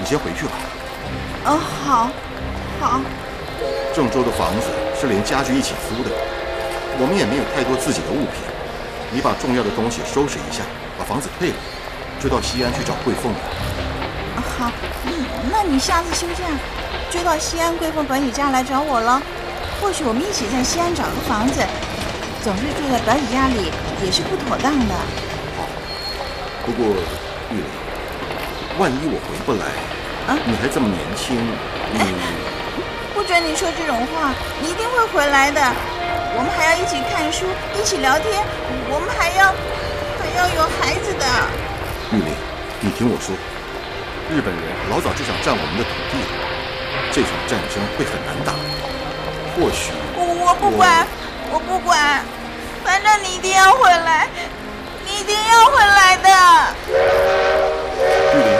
[0.00, 0.52] 你先回去吧。
[1.44, 2.08] 哦，好，
[2.80, 3.00] 好。
[3.94, 6.08] 郑州的房子是连家具一起租的，
[6.98, 8.40] 我们也没有太多自己的物品。
[9.12, 10.64] 你把重要的东西收拾一下，
[10.98, 11.56] 把房子退了，
[12.18, 13.38] 就到西安去找桂凤了。
[14.56, 14.72] 好，
[15.04, 15.12] 嗯，
[15.52, 16.44] 那你下次休假
[17.10, 19.20] 就到西安桂凤表姐家来找我了。
[19.80, 21.60] 或许我们一起在西安找个房子，
[22.42, 23.68] 总是住在表姐家里
[24.02, 24.94] 也是不妥当的。
[25.56, 25.68] 好，
[26.64, 26.96] 不过
[27.52, 27.85] 玉玲。
[28.78, 29.64] 万一我回不来，
[30.28, 31.32] 啊，你还这么年轻，
[31.92, 31.98] 你
[33.14, 35.60] 不准你说这种话，你一定会回来的。
[36.36, 38.44] 我们还要一起看书，一起聊天，
[38.92, 39.48] 我们还要
[40.20, 41.24] 还要有孩子的。
[42.12, 42.28] 玉玲，
[42.80, 43.32] 你听我说，
[44.28, 46.20] 日本人老早就想占我们的土地，
[47.10, 48.52] 这场战争会很难打。
[49.56, 49.88] 或许
[50.20, 51.06] 我不管，
[51.50, 52.20] 我不管，
[52.84, 54.28] 反正你一定要回来，
[55.06, 56.28] 你一定要回来的。
[58.36, 58.52] 玉林，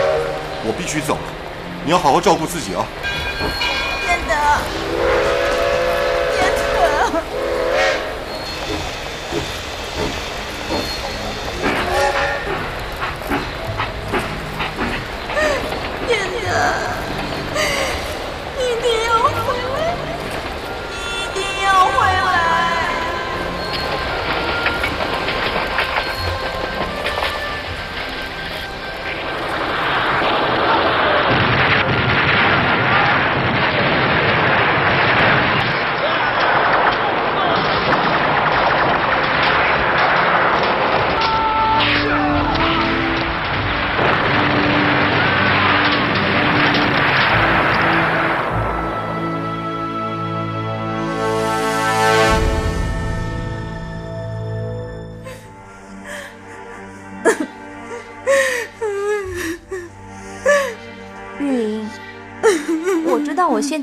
[0.69, 1.21] 我必须走了，
[1.85, 2.85] 你要好好照顾自己啊。
[4.05, 4.35] 天德，
[6.35, 6.77] 天德，
[16.09, 16.86] 天德。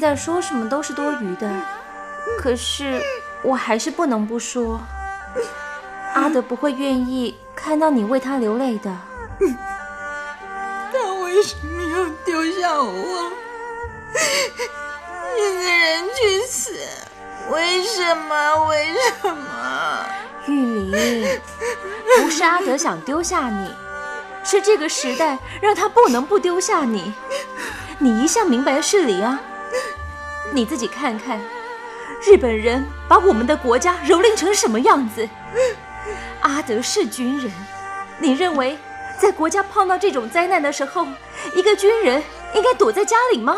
[0.03, 1.49] 在说什么都是多余的，
[2.37, 3.01] 可是
[3.41, 4.81] 我还是不能不说，
[6.13, 8.91] 阿德不会愿意看到你为他流泪的。
[10.91, 13.31] 他为什么要丢下我，
[15.37, 16.73] 一个人去死？
[17.49, 18.67] 为什么？
[18.67, 20.05] 为什么？
[20.47, 21.39] 玉玲，
[22.21, 23.73] 不是阿德想丢下你，
[24.43, 27.13] 是这个时代让他不能不丢下你。
[27.99, 29.39] 你一向明白事理啊，
[30.53, 31.41] 你自己看看，
[32.21, 35.27] 日本人把我们的国家蹂躏成什么样子？
[36.41, 37.51] 阿德是军人，
[38.19, 38.77] 你认为
[39.19, 41.07] 在国家碰到这种灾难的时候，
[41.55, 42.21] 一个军人
[42.53, 43.57] 应该躲在家里吗？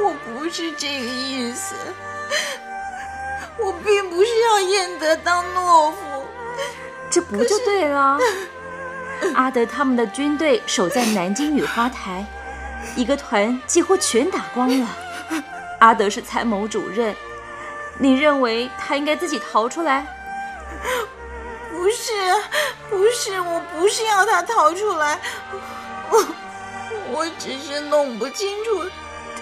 [0.00, 1.74] 我不是这个意思，
[3.58, 5.98] 我并不是要燕德当懦夫，
[7.10, 8.18] 这不就对了？
[9.34, 12.24] 阿德他们的军队守在南京雨花台。
[12.96, 14.88] 一个团几乎全打光了。
[15.82, 17.12] 阿德是参谋主任，
[17.98, 20.06] 你认为他应该自己逃出来？
[21.72, 22.12] 不是，
[22.88, 25.18] 不是，我不是要他逃出来，
[26.08, 26.24] 我
[27.10, 28.84] 我只是弄不清楚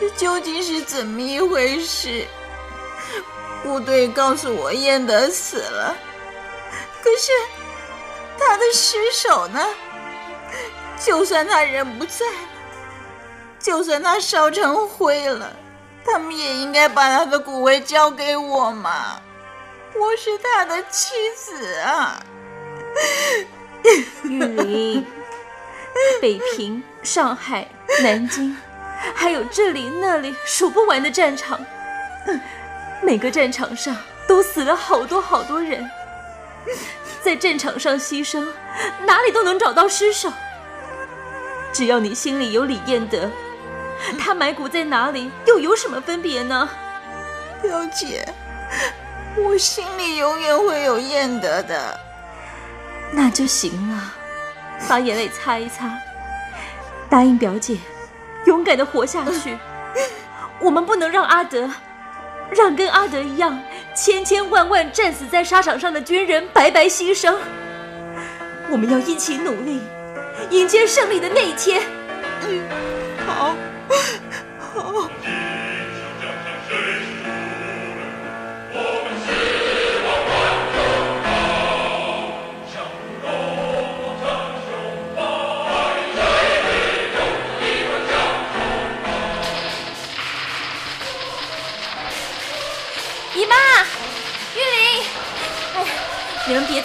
[0.00, 2.26] 这究竟是怎么一回事。
[3.62, 5.94] 部队告诉我燕德死了，
[7.02, 7.32] 可是
[8.38, 9.62] 他的尸首呢？
[10.98, 12.24] 就算他人不在。
[13.58, 15.54] 就算他烧成灰了，
[16.10, 19.20] 他们也应该把他的骨灰交给我嘛！
[19.94, 22.20] 我是他的妻子啊！
[24.24, 25.06] 玉林，
[26.20, 27.68] 北平、上海、
[28.02, 28.56] 南京，
[29.14, 31.60] 还有这里那里数不完的战场，
[33.00, 33.96] 每个战场上
[34.26, 35.88] 都死了好多好多人，
[37.22, 38.48] 在战场上牺牲，
[39.04, 40.32] 哪里都能找到尸首。
[41.72, 43.30] 只要你心里有李彦德。
[44.18, 46.68] 他埋骨在哪里，又有什么分别呢？
[47.62, 48.26] 表姐，
[49.36, 51.98] 我心里永远会有燕德的。
[53.12, 54.14] 那就行了，
[54.88, 55.90] 把眼泪擦一擦，
[57.08, 57.76] 答应表姐，
[58.46, 59.56] 勇敢的活下去。
[60.60, 61.68] 我们不能让阿德，
[62.50, 63.60] 让跟阿德一样
[63.94, 67.34] 千千万万战死在沙场上的军人白白牺牲。
[68.70, 69.82] 我们要一起努力，
[70.50, 71.82] 迎接胜利的那一天。
[72.48, 72.62] 嗯，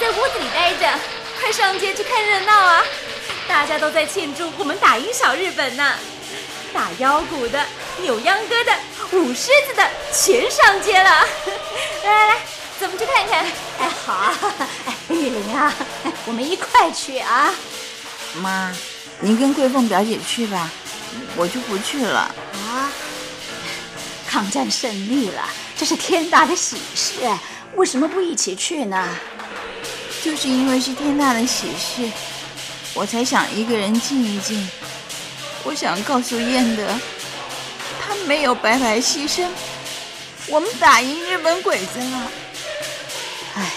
[0.05, 0.99] 在屋子里待着，
[1.39, 2.83] 快上街去看热闹啊！
[3.47, 5.93] 大家都在庆祝我们打赢小日本呢。
[6.71, 7.65] 打腰鼓的、
[8.01, 8.71] 扭秧歌的、
[9.13, 11.09] 舞狮子的，全上街了。
[12.05, 12.37] 来来来，
[12.79, 13.47] 咱们去看看。
[13.79, 14.31] 哎，好。
[14.85, 15.73] 哎，玉玲啊，
[16.27, 17.51] 我们一块去啊。
[18.35, 18.71] 妈，
[19.21, 20.69] 您跟桂凤表姐去吧，
[21.35, 22.19] 我就不去了。
[22.53, 22.91] 啊？
[24.29, 27.13] 抗战胜利了，这是天大的喜事，
[27.73, 29.09] 为什么不一起去呢？
[30.25, 32.11] 就是因为是天大的喜事，
[32.95, 34.67] 我才想一个人静一静。
[35.63, 36.87] 我想告诉燕德，
[38.01, 39.47] 他没有白白牺牲，
[40.47, 42.31] 我们打赢日本鬼子了。
[43.53, 43.69] 哎呀，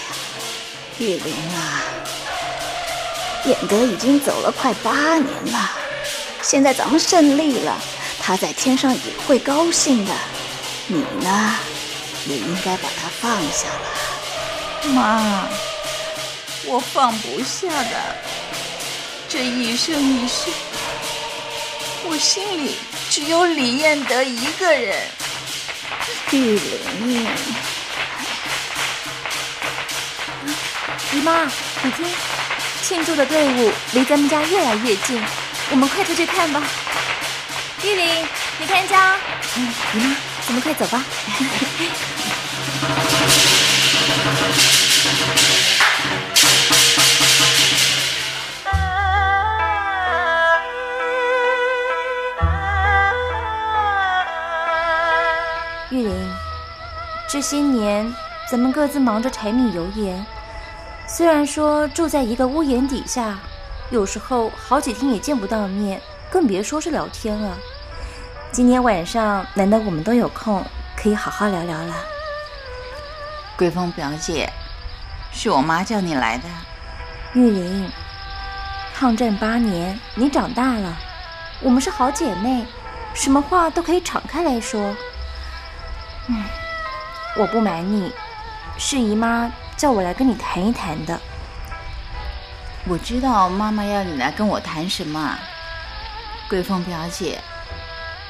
[0.97, 1.83] 玉玲啊，
[3.45, 5.71] 燕德已经走了快八年了，
[6.41, 7.79] 现在咱们胜利了，
[8.19, 10.11] 他在天上也会高兴的。
[10.87, 11.55] 你呢，
[12.25, 14.91] 也应该把他放下了。
[14.95, 15.47] 妈，
[16.65, 18.15] 我放不下的，
[19.27, 20.51] 这一生一世。
[22.03, 22.77] 我心里
[23.09, 25.07] 只有李彦德一个人。
[26.31, 26.59] 玉
[26.99, 27.27] 玲，
[31.13, 31.45] 姨妈，
[31.81, 32.05] 你听，
[32.83, 35.19] 庆祝的队伍离咱们家越来越近，
[35.71, 36.61] 我们快出去看吧。
[37.83, 38.27] 玉玲，
[38.59, 39.15] 你看家。
[39.55, 41.03] 嗯，姨妈，咱们快走吧。
[57.31, 58.11] 这些年，
[58.49, 60.25] 咱们各自忙着柴米油盐，
[61.07, 63.37] 虽然说住在一个屋檐底下，
[63.91, 66.01] 有时候好几天也见不到面，
[66.31, 67.55] 更别说是聊天了。
[68.51, 70.65] 今天晚上难得我们都有空，
[70.97, 71.93] 可以好好聊聊了。
[73.55, 74.51] 桂凤表姐，
[75.31, 76.45] 是我妈叫你来的。
[77.33, 77.91] 玉玲，
[78.95, 80.97] 抗战八年，你长大了，
[81.61, 82.65] 我们是好姐妹，
[83.13, 84.95] 什么话都可以敞开来说。
[86.25, 86.43] 嗯，
[87.39, 88.11] 我不瞒你，
[88.77, 91.17] 是姨妈叫我来跟你谈一谈的。
[92.85, 95.39] 我知道妈妈要你来跟我谈什么，
[96.49, 97.39] 桂凤表姐，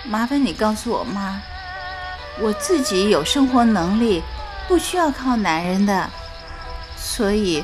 [0.03, 1.41] 麻烦你告诉我妈，
[2.39, 4.21] 我自己有生活能力，
[4.67, 6.07] 不需要靠男人的，
[6.95, 7.63] 所以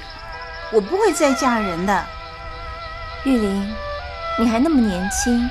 [0.72, 2.04] 我不会再嫁人的。
[3.24, 3.76] 玉玲，
[4.40, 5.48] 你还那么年轻，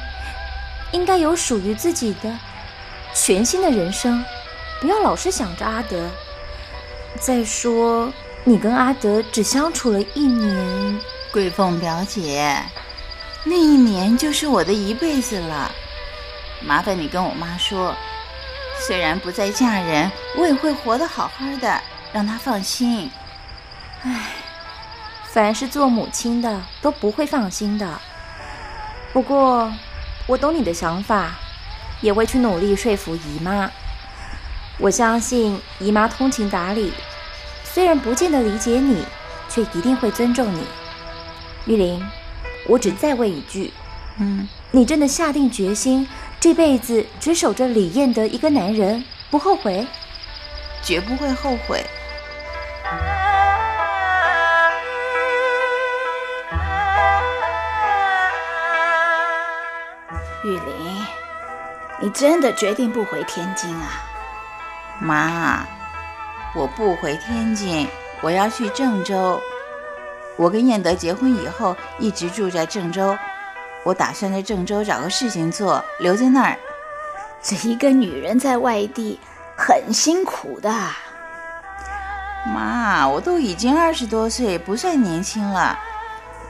[0.91, 2.37] 应该有属于自己的
[3.15, 4.25] 全新的人生，
[4.81, 6.11] 不要老是想着阿德。
[7.21, 8.13] 再说，
[8.43, 10.99] 你跟阿德只相处了一年。
[11.33, 12.63] 桂凤表姐，
[13.45, 15.71] 那一年就是我的一辈子了。
[16.61, 17.95] 麻烦你跟我妈说，
[18.79, 21.81] 虽然不再嫁人，我也会活得好好的，
[22.13, 23.11] 让她放心。
[24.03, 24.33] 唉，
[25.25, 28.01] 凡是做母亲的都不会放心的。
[29.13, 29.73] 不过，
[30.27, 31.33] 我懂你的想法，
[32.01, 33.71] 也会去努力说服姨妈。
[34.79, 36.93] 我相信姨妈通情达理，
[37.63, 39.05] 虽然不见得理解你，
[39.49, 40.67] 却一定会尊重你。
[41.67, 42.05] 玉玲，
[42.67, 43.73] 我只再问一句，
[44.19, 46.07] 嗯，你真的下定决心
[46.41, 49.87] 这辈子只守着李彦德一个男人，不后悔？
[50.83, 51.83] 绝不会后悔。
[60.43, 61.07] 玉玲，
[62.03, 64.11] 你真的决定不回天津啊？
[65.01, 65.67] 妈，
[66.55, 67.89] 我不回天津，
[68.21, 69.41] 我要去郑州。
[70.37, 73.17] 我跟燕德结婚以后，一直住在郑州。
[73.85, 76.57] 我打算在郑州找个事情做，留在那儿。
[77.43, 79.21] 这一个女人在外地
[79.57, 80.73] 很辛苦的。
[82.47, 85.79] 妈，我都已经二十多岁，不算年轻了。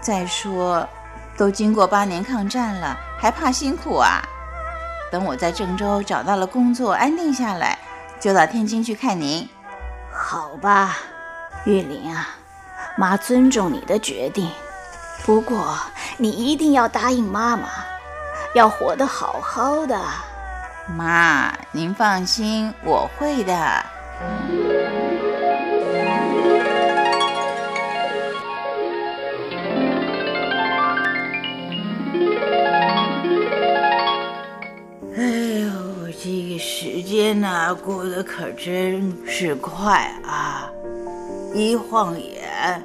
[0.01, 0.89] 再说，
[1.37, 4.23] 都经过八年抗战了，还怕辛苦啊？
[5.11, 7.79] 等我在郑州找到了工作，安定下来，
[8.25, 9.47] 就到天津去看您。
[10.11, 10.97] 好吧，
[11.67, 12.27] 玉玲啊。
[12.97, 14.51] 妈尊重你的决定，
[15.27, 15.77] 不过
[16.17, 17.69] 你一定要答应妈妈，
[18.55, 20.01] 要活得好好的。
[20.97, 23.85] 妈，您放心，我会的。
[37.15, 40.71] 个时间呐，过得可真是快啊！
[41.55, 42.83] 一晃眼。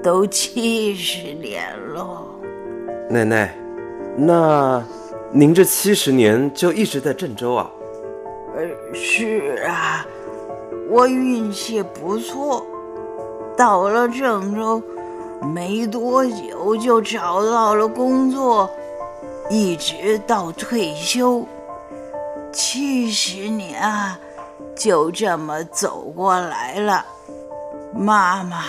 [0.00, 2.24] 都七十年了，
[3.10, 3.52] 奶奶，
[4.16, 4.80] 那
[5.32, 7.68] 您这七十年就一直在郑州啊？
[8.56, 10.06] 呃，是啊，
[10.88, 12.64] 我运气不错，
[13.56, 14.80] 到了郑州
[15.52, 18.70] 没多久就找到了工作，
[19.50, 21.44] 一直到退休，
[22.58, 24.18] 七十年啊，
[24.76, 27.06] 就这么走过来了，
[27.94, 28.64] 妈妈。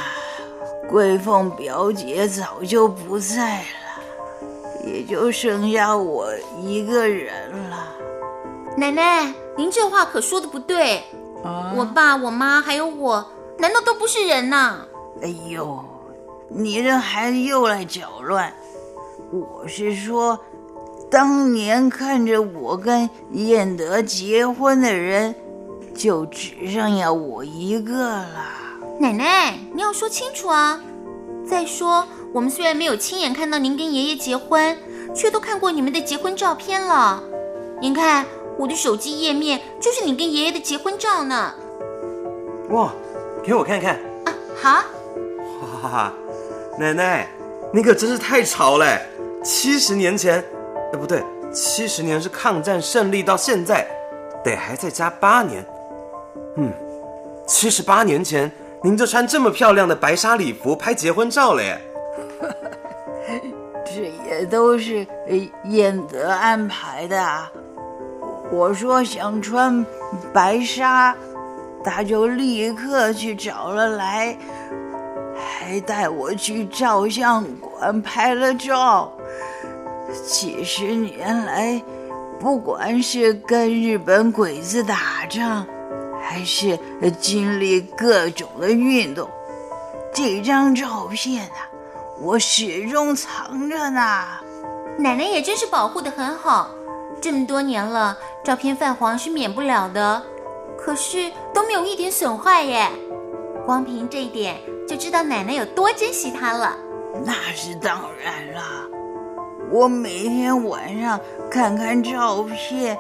[0.87, 6.27] 桂凤表姐早就不在了，也就剩下我
[6.61, 7.87] 一个人了。
[8.77, 11.01] 奶奶，您这话可说的不对。
[11.75, 13.25] 我爸、我妈还有我，
[13.57, 14.81] 难道都不是人呐？
[15.23, 15.83] 哎呦，
[16.47, 18.53] 你这孩子又来搅乱。
[19.31, 20.39] 我是说，
[21.10, 25.34] 当年看着我跟燕德结婚的人，
[25.95, 28.28] 就只剩下我一个了。
[28.99, 30.80] 奶奶，你要说清楚啊！
[31.47, 34.78] 再说，我们虽然没有亲眼看到您跟爷爷结婚，
[35.16, 37.24] 却都看过你们的结婚照片了。
[37.82, 38.24] 您看，
[38.57, 41.53] 我的手机页面就是你跟爷爷的结婚照呢。
[42.70, 42.93] 哇，
[43.43, 43.95] 给我看看
[44.26, 44.34] 啊！
[44.62, 44.70] 好。
[44.72, 46.14] 哈哈哈，
[46.78, 47.28] 奶奶，
[47.74, 48.99] 你可真是太潮了！
[49.43, 50.43] 七十年前，
[50.93, 53.87] 哎，不对，七十年是抗战胜利到现在，
[54.43, 55.65] 得还再加八年。
[56.57, 56.71] 嗯，
[57.47, 58.51] 七十八年前。
[58.81, 61.77] 您就穿这么漂亮的白纱礼服拍结婚照了耶？
[63.85, 65.05] 这也都是
[65.65, 67.21] 燕德安排的。
[68.49, 69.85] 我说想穿
[70.31, 71.13] 白纱，
[71.83, 74.37] 他就立刻去找了来，
[75.35, 79.11] 还带我去照相馆拍了照。
[80.26, 81.82] 几十年来，
[82.39, 85.66] 不管是跟日本鬼子打仗。
[86.22, 86.78] 还是
[87.20, 89.28] 经历各种的运动，
[90.14, 91.55] 这张照片呢，
[92.22, 94.28] 我始终藏着呢。
[94.99, 96.70] 奶奶也真是保护的很好，
[97.20, 100.22] 这么多年了，照片泛黄是免不了的，
[100.78, 102.88] 可是都没有一点损坏耶。
[103.66, 104.57] 光凭这一点
[104.88, 106.78] 就知道奶奶有多珍惜它了。
[107.26, 108.62] 那是当然了，
[109.72, 112.97] 我每天晚上看看照片，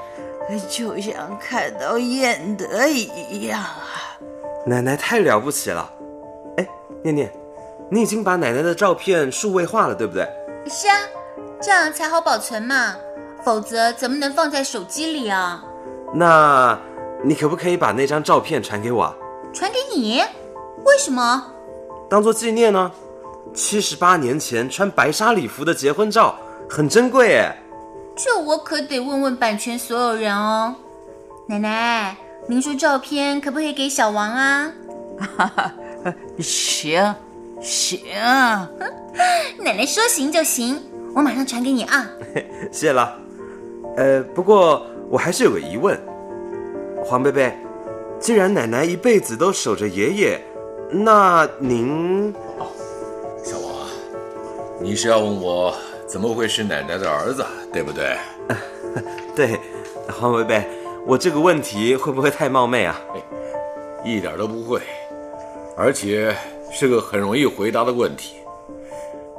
[0.69, 4.17] 就像看到燕德一样啊！
[4.65, 5.89] 奶奶太了不起了！
[6.57, 6.67] 哎，
[7.03, 7.31] 念念，
[7.89, 10.27] 你已经把奶奶的照片数位化了，对不对？
[10.69, 10.95] 是啊，
[11.61, 12.95] 这样才好保存嘛，
[13.43, 15.63] 否则怎么能放在手机里啊？
[16.13, 16.77] 那，
[17.23, 19.15] 你可不可以把那张照片传给我？
[19.53, 20.21] 传给你？
[20.85, 21.51] 为什么？
[22.07, 22.91] 当做纪念呢。
[23.51, 26.37] 七十八年前穿白纱礼服的结婚照，
[26.69, 27.55] 很珍贵哎。
[28.15, 30.75] 这我可得问问版权所有人哦。
[31.47, 32.15] 奶奶，
[32.47, 34.71] 您说照片可不可以给小王啊？
[36.39, 37.15] 行，
[37.61, 37.99] 行。
[39.57, 40.81] 奶奶说行就行，
[41.15, 42.07] 我马上传给你啊。
[42.71, 43.17] 谢了。
[43.97, 45.99] 呃，不过我还是有个疑问，
[47.03, 47.57] 黄贝贝，
[48.19, 50.41] 既然奶奶一辈子都守着爷爷，
[50.91, 52.33] 那您？
[52.59, 52.67] 哦
[53.43, 53.87] 小王，
[54.79, 55.73] 你是要问我
[56.09, 58.17] 怎么会是奶奶的儿子，对不对？
[59.35, 59.59] 对，
[60.11, 60.67] 黄贝贝，
[61.05, 62.99] 我这个问题会不会太冒昧啊？
[64.03, 64.81] 一点都不会，
[65.77, 66.35] 而且
[66.71, 68.37] 是个很容易回答的问题。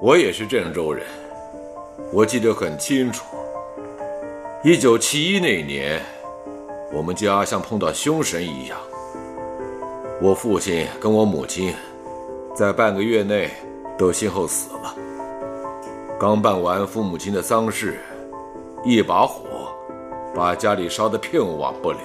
[0.01, 1.05] 我也是郑州人，
[2.13, 3.25] 我记得很清楚。
[4.63, 6.01] 一九七一那年，
[6.93, 8.79] 我们家像碰到凶神一样，
[10.23, 11.75] 我父亲跟我母亲
[12.55, 13.51] 在半个月内。
[13.99, 14.97] 都先后死了。
[16.21, 17.99] 刚办完父母亲的丧事，
[18.85, 19.73] 一把火
[20.35, 22.01] 把家里烧得片瓦不留。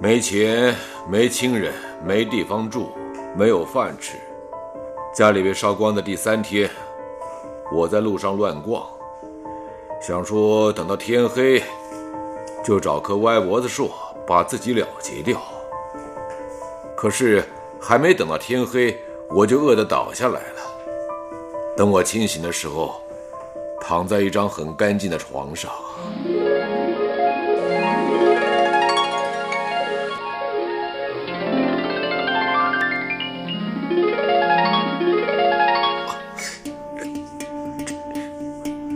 [0.00, 0.74] 没钱，
[1.08, 1.72] 没亲人，
[2.04, 2.88] 没地方住，
[3.36, 4.16] 没有饭吃。
[5.14, 6.68] 家里被烧光的第三天，
[7.72, 8.84] 我在路上乱逛，
[10.02, 11.62] 想说等到天黑，
[12.64, 13.88] 就找棵歪脖子树
[14.26, 15.40] 把自己了结掉。
[16.96, 17.44] 可是
[17.80, 19.00] 还没等到天黑。
[19.32, 20.59] 我就饿得倒下来了。
[21.80, 23.00] 等我清醒的时候，
[23.80, 25.72] 躺在一张很干净的床上。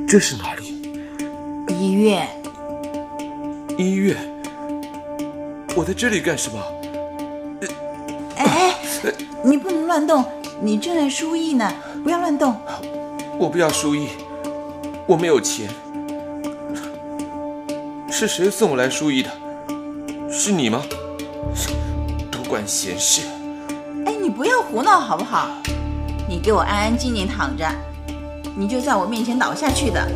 [0.07, 0.83] 这是哪里？
[1.69, 2.29] 医院。
[3.79, 4.15] 医院？
[5.75, 6.61] 我在这里干什么？
[8.37, 8.75] 哎
[9.43, 10.23] 你不能乱动，
[10.61, 11.73] 你正在输液呢，
[12.05, 12.55] 不要乱动。
[13.39, 14.11] 我不要输液，
[15.07, 15.71] 我没有钱。
[18.11, 19.31] 是谁送我来输液的？
[20.31, 20.83] 是你吗？
[22.31, 23.23] 多管闲事！
[24.05, 25.49] 哎，你不要胡闹好不好？
[26.29, 27.67] 你给我安安静静躺着，
[28.55, 30.07] 你就在我面前倒下去的。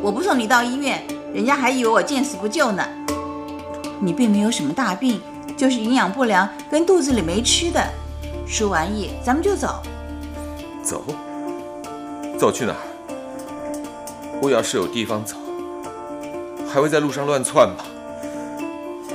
[0.00, 1.02] 我不送你到医院，
[1.34, 2.82] 人家还以为我见死不救呢。
[4.00, 5.20] 你并没有什么大病，
[5.58, 7.86] 就是营养不良跟肚子里没吃的。
[8.46, 9.82] 输完液，咱们就走。
[10.82, 11.02] 走？
[12.38, 12.78] 走去哪儿？
[14.42, 15.36] 我要是有地方走，
[16.68, 17.84] 还会在路上乱窜吗？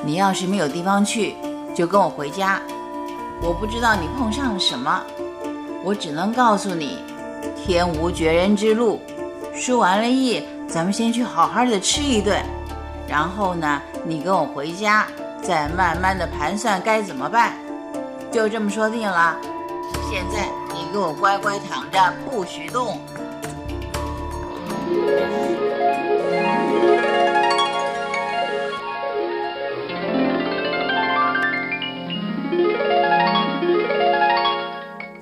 [0.03, 1.35] 你要是没有地方去，
[1.75, 2.61] 就跟我回家。
[3.41, 5.01] 我不知道你碰上了什么，
[5.83, 6.97] 我只能告诉你，
[7.55, 8.99] 天无绝人之路。
[9.53, 12.41] 输完了液，咱们先去好好的吃一顿，
[13.07, 15.05] 然后呢，你跟我回家，
[15.41, 17.53] 再慢慢的盘算该怎么办。
[18.31, 19.35] 就这么说定了。
[20.09, 20.47] 现在
[20.79, 22.97] 你给我乖乖躺着，不许动。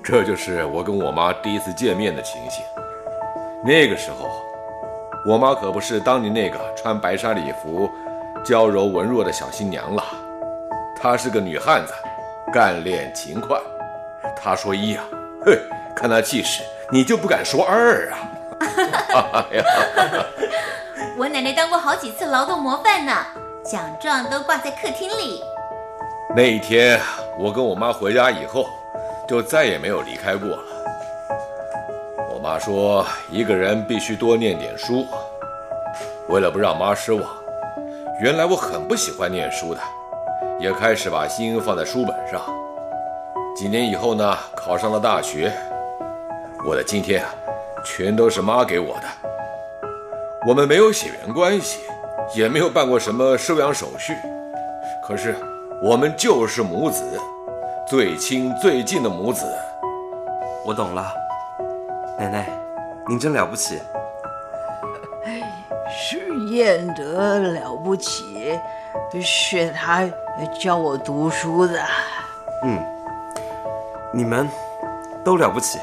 [0.03, 2.63] 这就是我跟我妈第一次见面的情形。
[3.65, 4.29] 那个时候，
[5.25, 7.89] 我妈可不是当年那个穿白纱礼服、
[8.45, 10.03] 娇柔文弱的小新娘了，
[10.95, 11.93] 她是个女汉子。
[12.53, 13.59] 干练勤快，
[14.35, 15.03] 她说一啊，
[15.47, 15.57] 嘿，
[15.95, 18.11] 看那气势，你就不敢说二
[19.13, 19.47] 啊！
[21.17, 23.13] 我奶奶当过好几次劳动模范呢，
[23.63, 25.41] 奖状都挂在客厅里。
[26.35, 26.99] 那一天，
[27.39, 28.65] 我跟我妈回家以后，
[29.25, 30.63] 就再也没有离开过了。
[32.29, 35.07] 我妈说，一个人必须多念点书。
[36.27, 37.23] 为了不让妈失望，
[38.21, 39.79] 原来我很不喜欢念书的。
[40.59, 42.41] 也开始把心放在书本上。
[43.57, 45.51] 几年以后呢，考上了大学。
[46.63, 47.29] 我的今天啊，
[47.83, 49.07] 全都是妈给我的。
[50.47, 51.79] 我们没有血缘关系，
[52.35, 54.15] 也没有办过什么收养手续，
[55.03, 55.35] 可是
[55.81, 57.03] 我们就是母子，
[57.87, 59.43] 最亲最近的母子。
[60.63, 61.11] 我懂了，
[62.15, 62.47] 奶奶，
[63.09, 63.81] 您真了不起。
[65.89, 66.19] 是
[66.51, 68.55] 燕德了不起，
[69.19, 70.07] 是他。
[70.59, 71.83] 教我读书的，
[72.63, 72.79] 嗯，
[74.13, 74.49] 你们
[75.23, 75.79] 都了不起。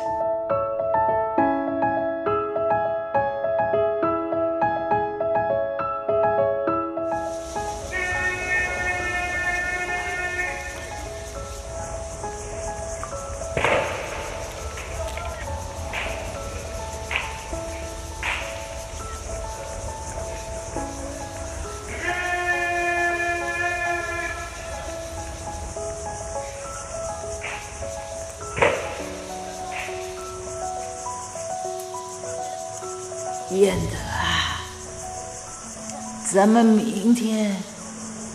[36.34, 37.54] 咱们明天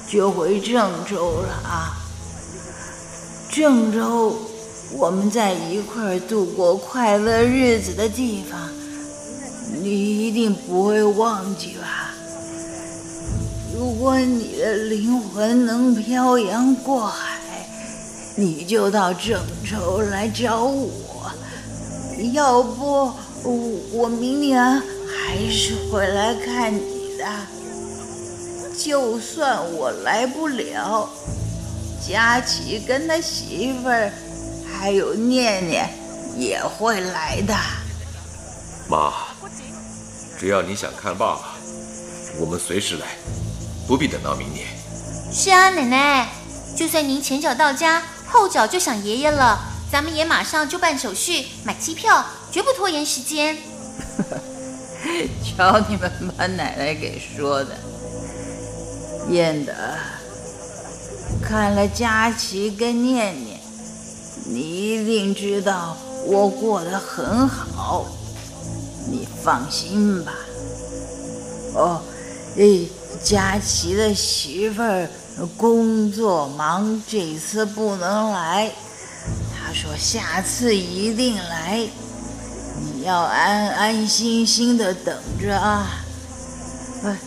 [0.10, 1.98] 就回郑州了啊！
[3.52, 4.38] 郑州，
[4.94, 8.58] 我们在一块儿度过快乐日子的地方，
[9.84, 12.14] 你一定不会忘记吧？
[13.78, 17.68] 如果你的灵魂能漂洋过海，
[18.38, 21.30] 你就到郑州来找我。
[22.32, 23.12] 要不，
[23.92, 27.26] 我明年还是会来看你的。
[28.82, 31.10] 就算我来不了，
[32.08, 34.10] 佳琪跟他媳妇儿
[34.72, 35.90] 还有念念
[36.38, 37.54] 也会来的。
[38.88, 39.12] 妈，
[40.40, 41.56] 只要你想看爸爸，
[42.40, 43.06] 我们随时来。
[43.86, 44.68] 不必等到明年。
[45.34, 46.30] 是啊，奶奶，
[46.78, 49.60] 就算您前脚到家，后脚就想爷爷了，
[49.92, 53.58] 咱们也马上就办手续、买机票，绝不拖延时间。
[55.44, 57.76] 瞧你们把奶奶给说的，
[59.30, 59.74] 燕德，
[61.42, 63.60] 看了佳琪跟念念，
[64.46, 68.06] 你一定知道我过得很好，
[69.10, 70.34] 你放心吧。
[71.74, 72.02] 哦，
[72.56, 72.88] 诶。
[73.22, 75.10] 佳琪的媳妇儿
[75.58, 78.72] 工作忙，这次不能来。
[79.58, 81.86] 他说下次一定来，
[82.94, 85.90] 你要安安心心的等着啊。
[87.04, 87.18] 呃，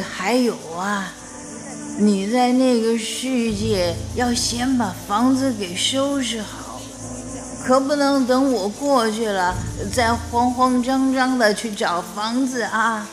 [0.00, 1.12] 还有啊，
[1.98, 6.80] 你在那个世界要先把房子给收拾好，
[7.64, 9.54] 可不能等我过去了
[9.92, 13.06] 再慌慌张张的去找房子啊。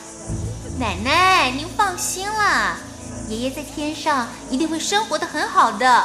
[0.78, 2.78] 奶奶，您放心啦，
[3.28, 6.04] 爷爷在天上一定会生活的很好的。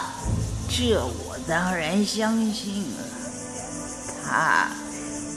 [0.69, 3.03] 这我当然相信了，
[4.26, 4.67] 他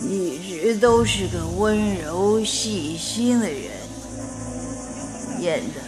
[0.02, 3.70] 一直都是个温柔细心的人。
[5.40, 5.78] 燕子，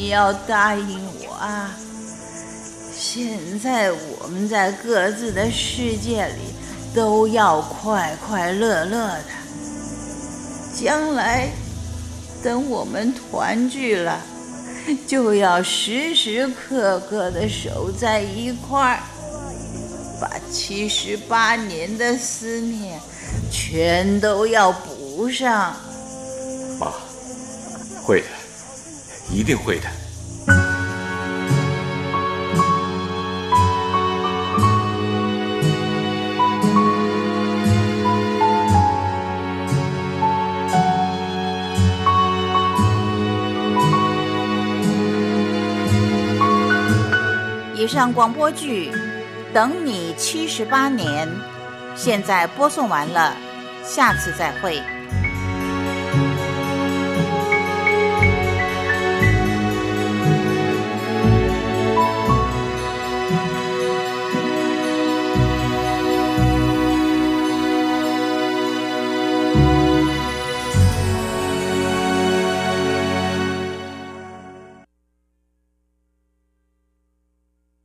[0.00, 1.76] 你要答应我啊！
[2.96, 6.54] 现在我们在各自的世界里
[6.94, 9.24] 都要快快乐乐的，
[10.74, 11.50] 将来。
[12.42, 14.22] 等我们团聚了，
[15.06, 19.02] 就要时时刻刻的守在一块儿，
[20.18, 22.98] 把七十八年的思念
[23.52, 25.76] 全都要补上。
[26.78, 26.90] 妈，
[28.02, 28.28] 会的，
[29.32, 29.86] 一定会的。
[47.74, 48.92] 以上广播剧
[49.54, 51.26] 《等你七十八年》，
[51.96, 53.34] 现在播送完了，
[53.82, 54.80] 下次再会。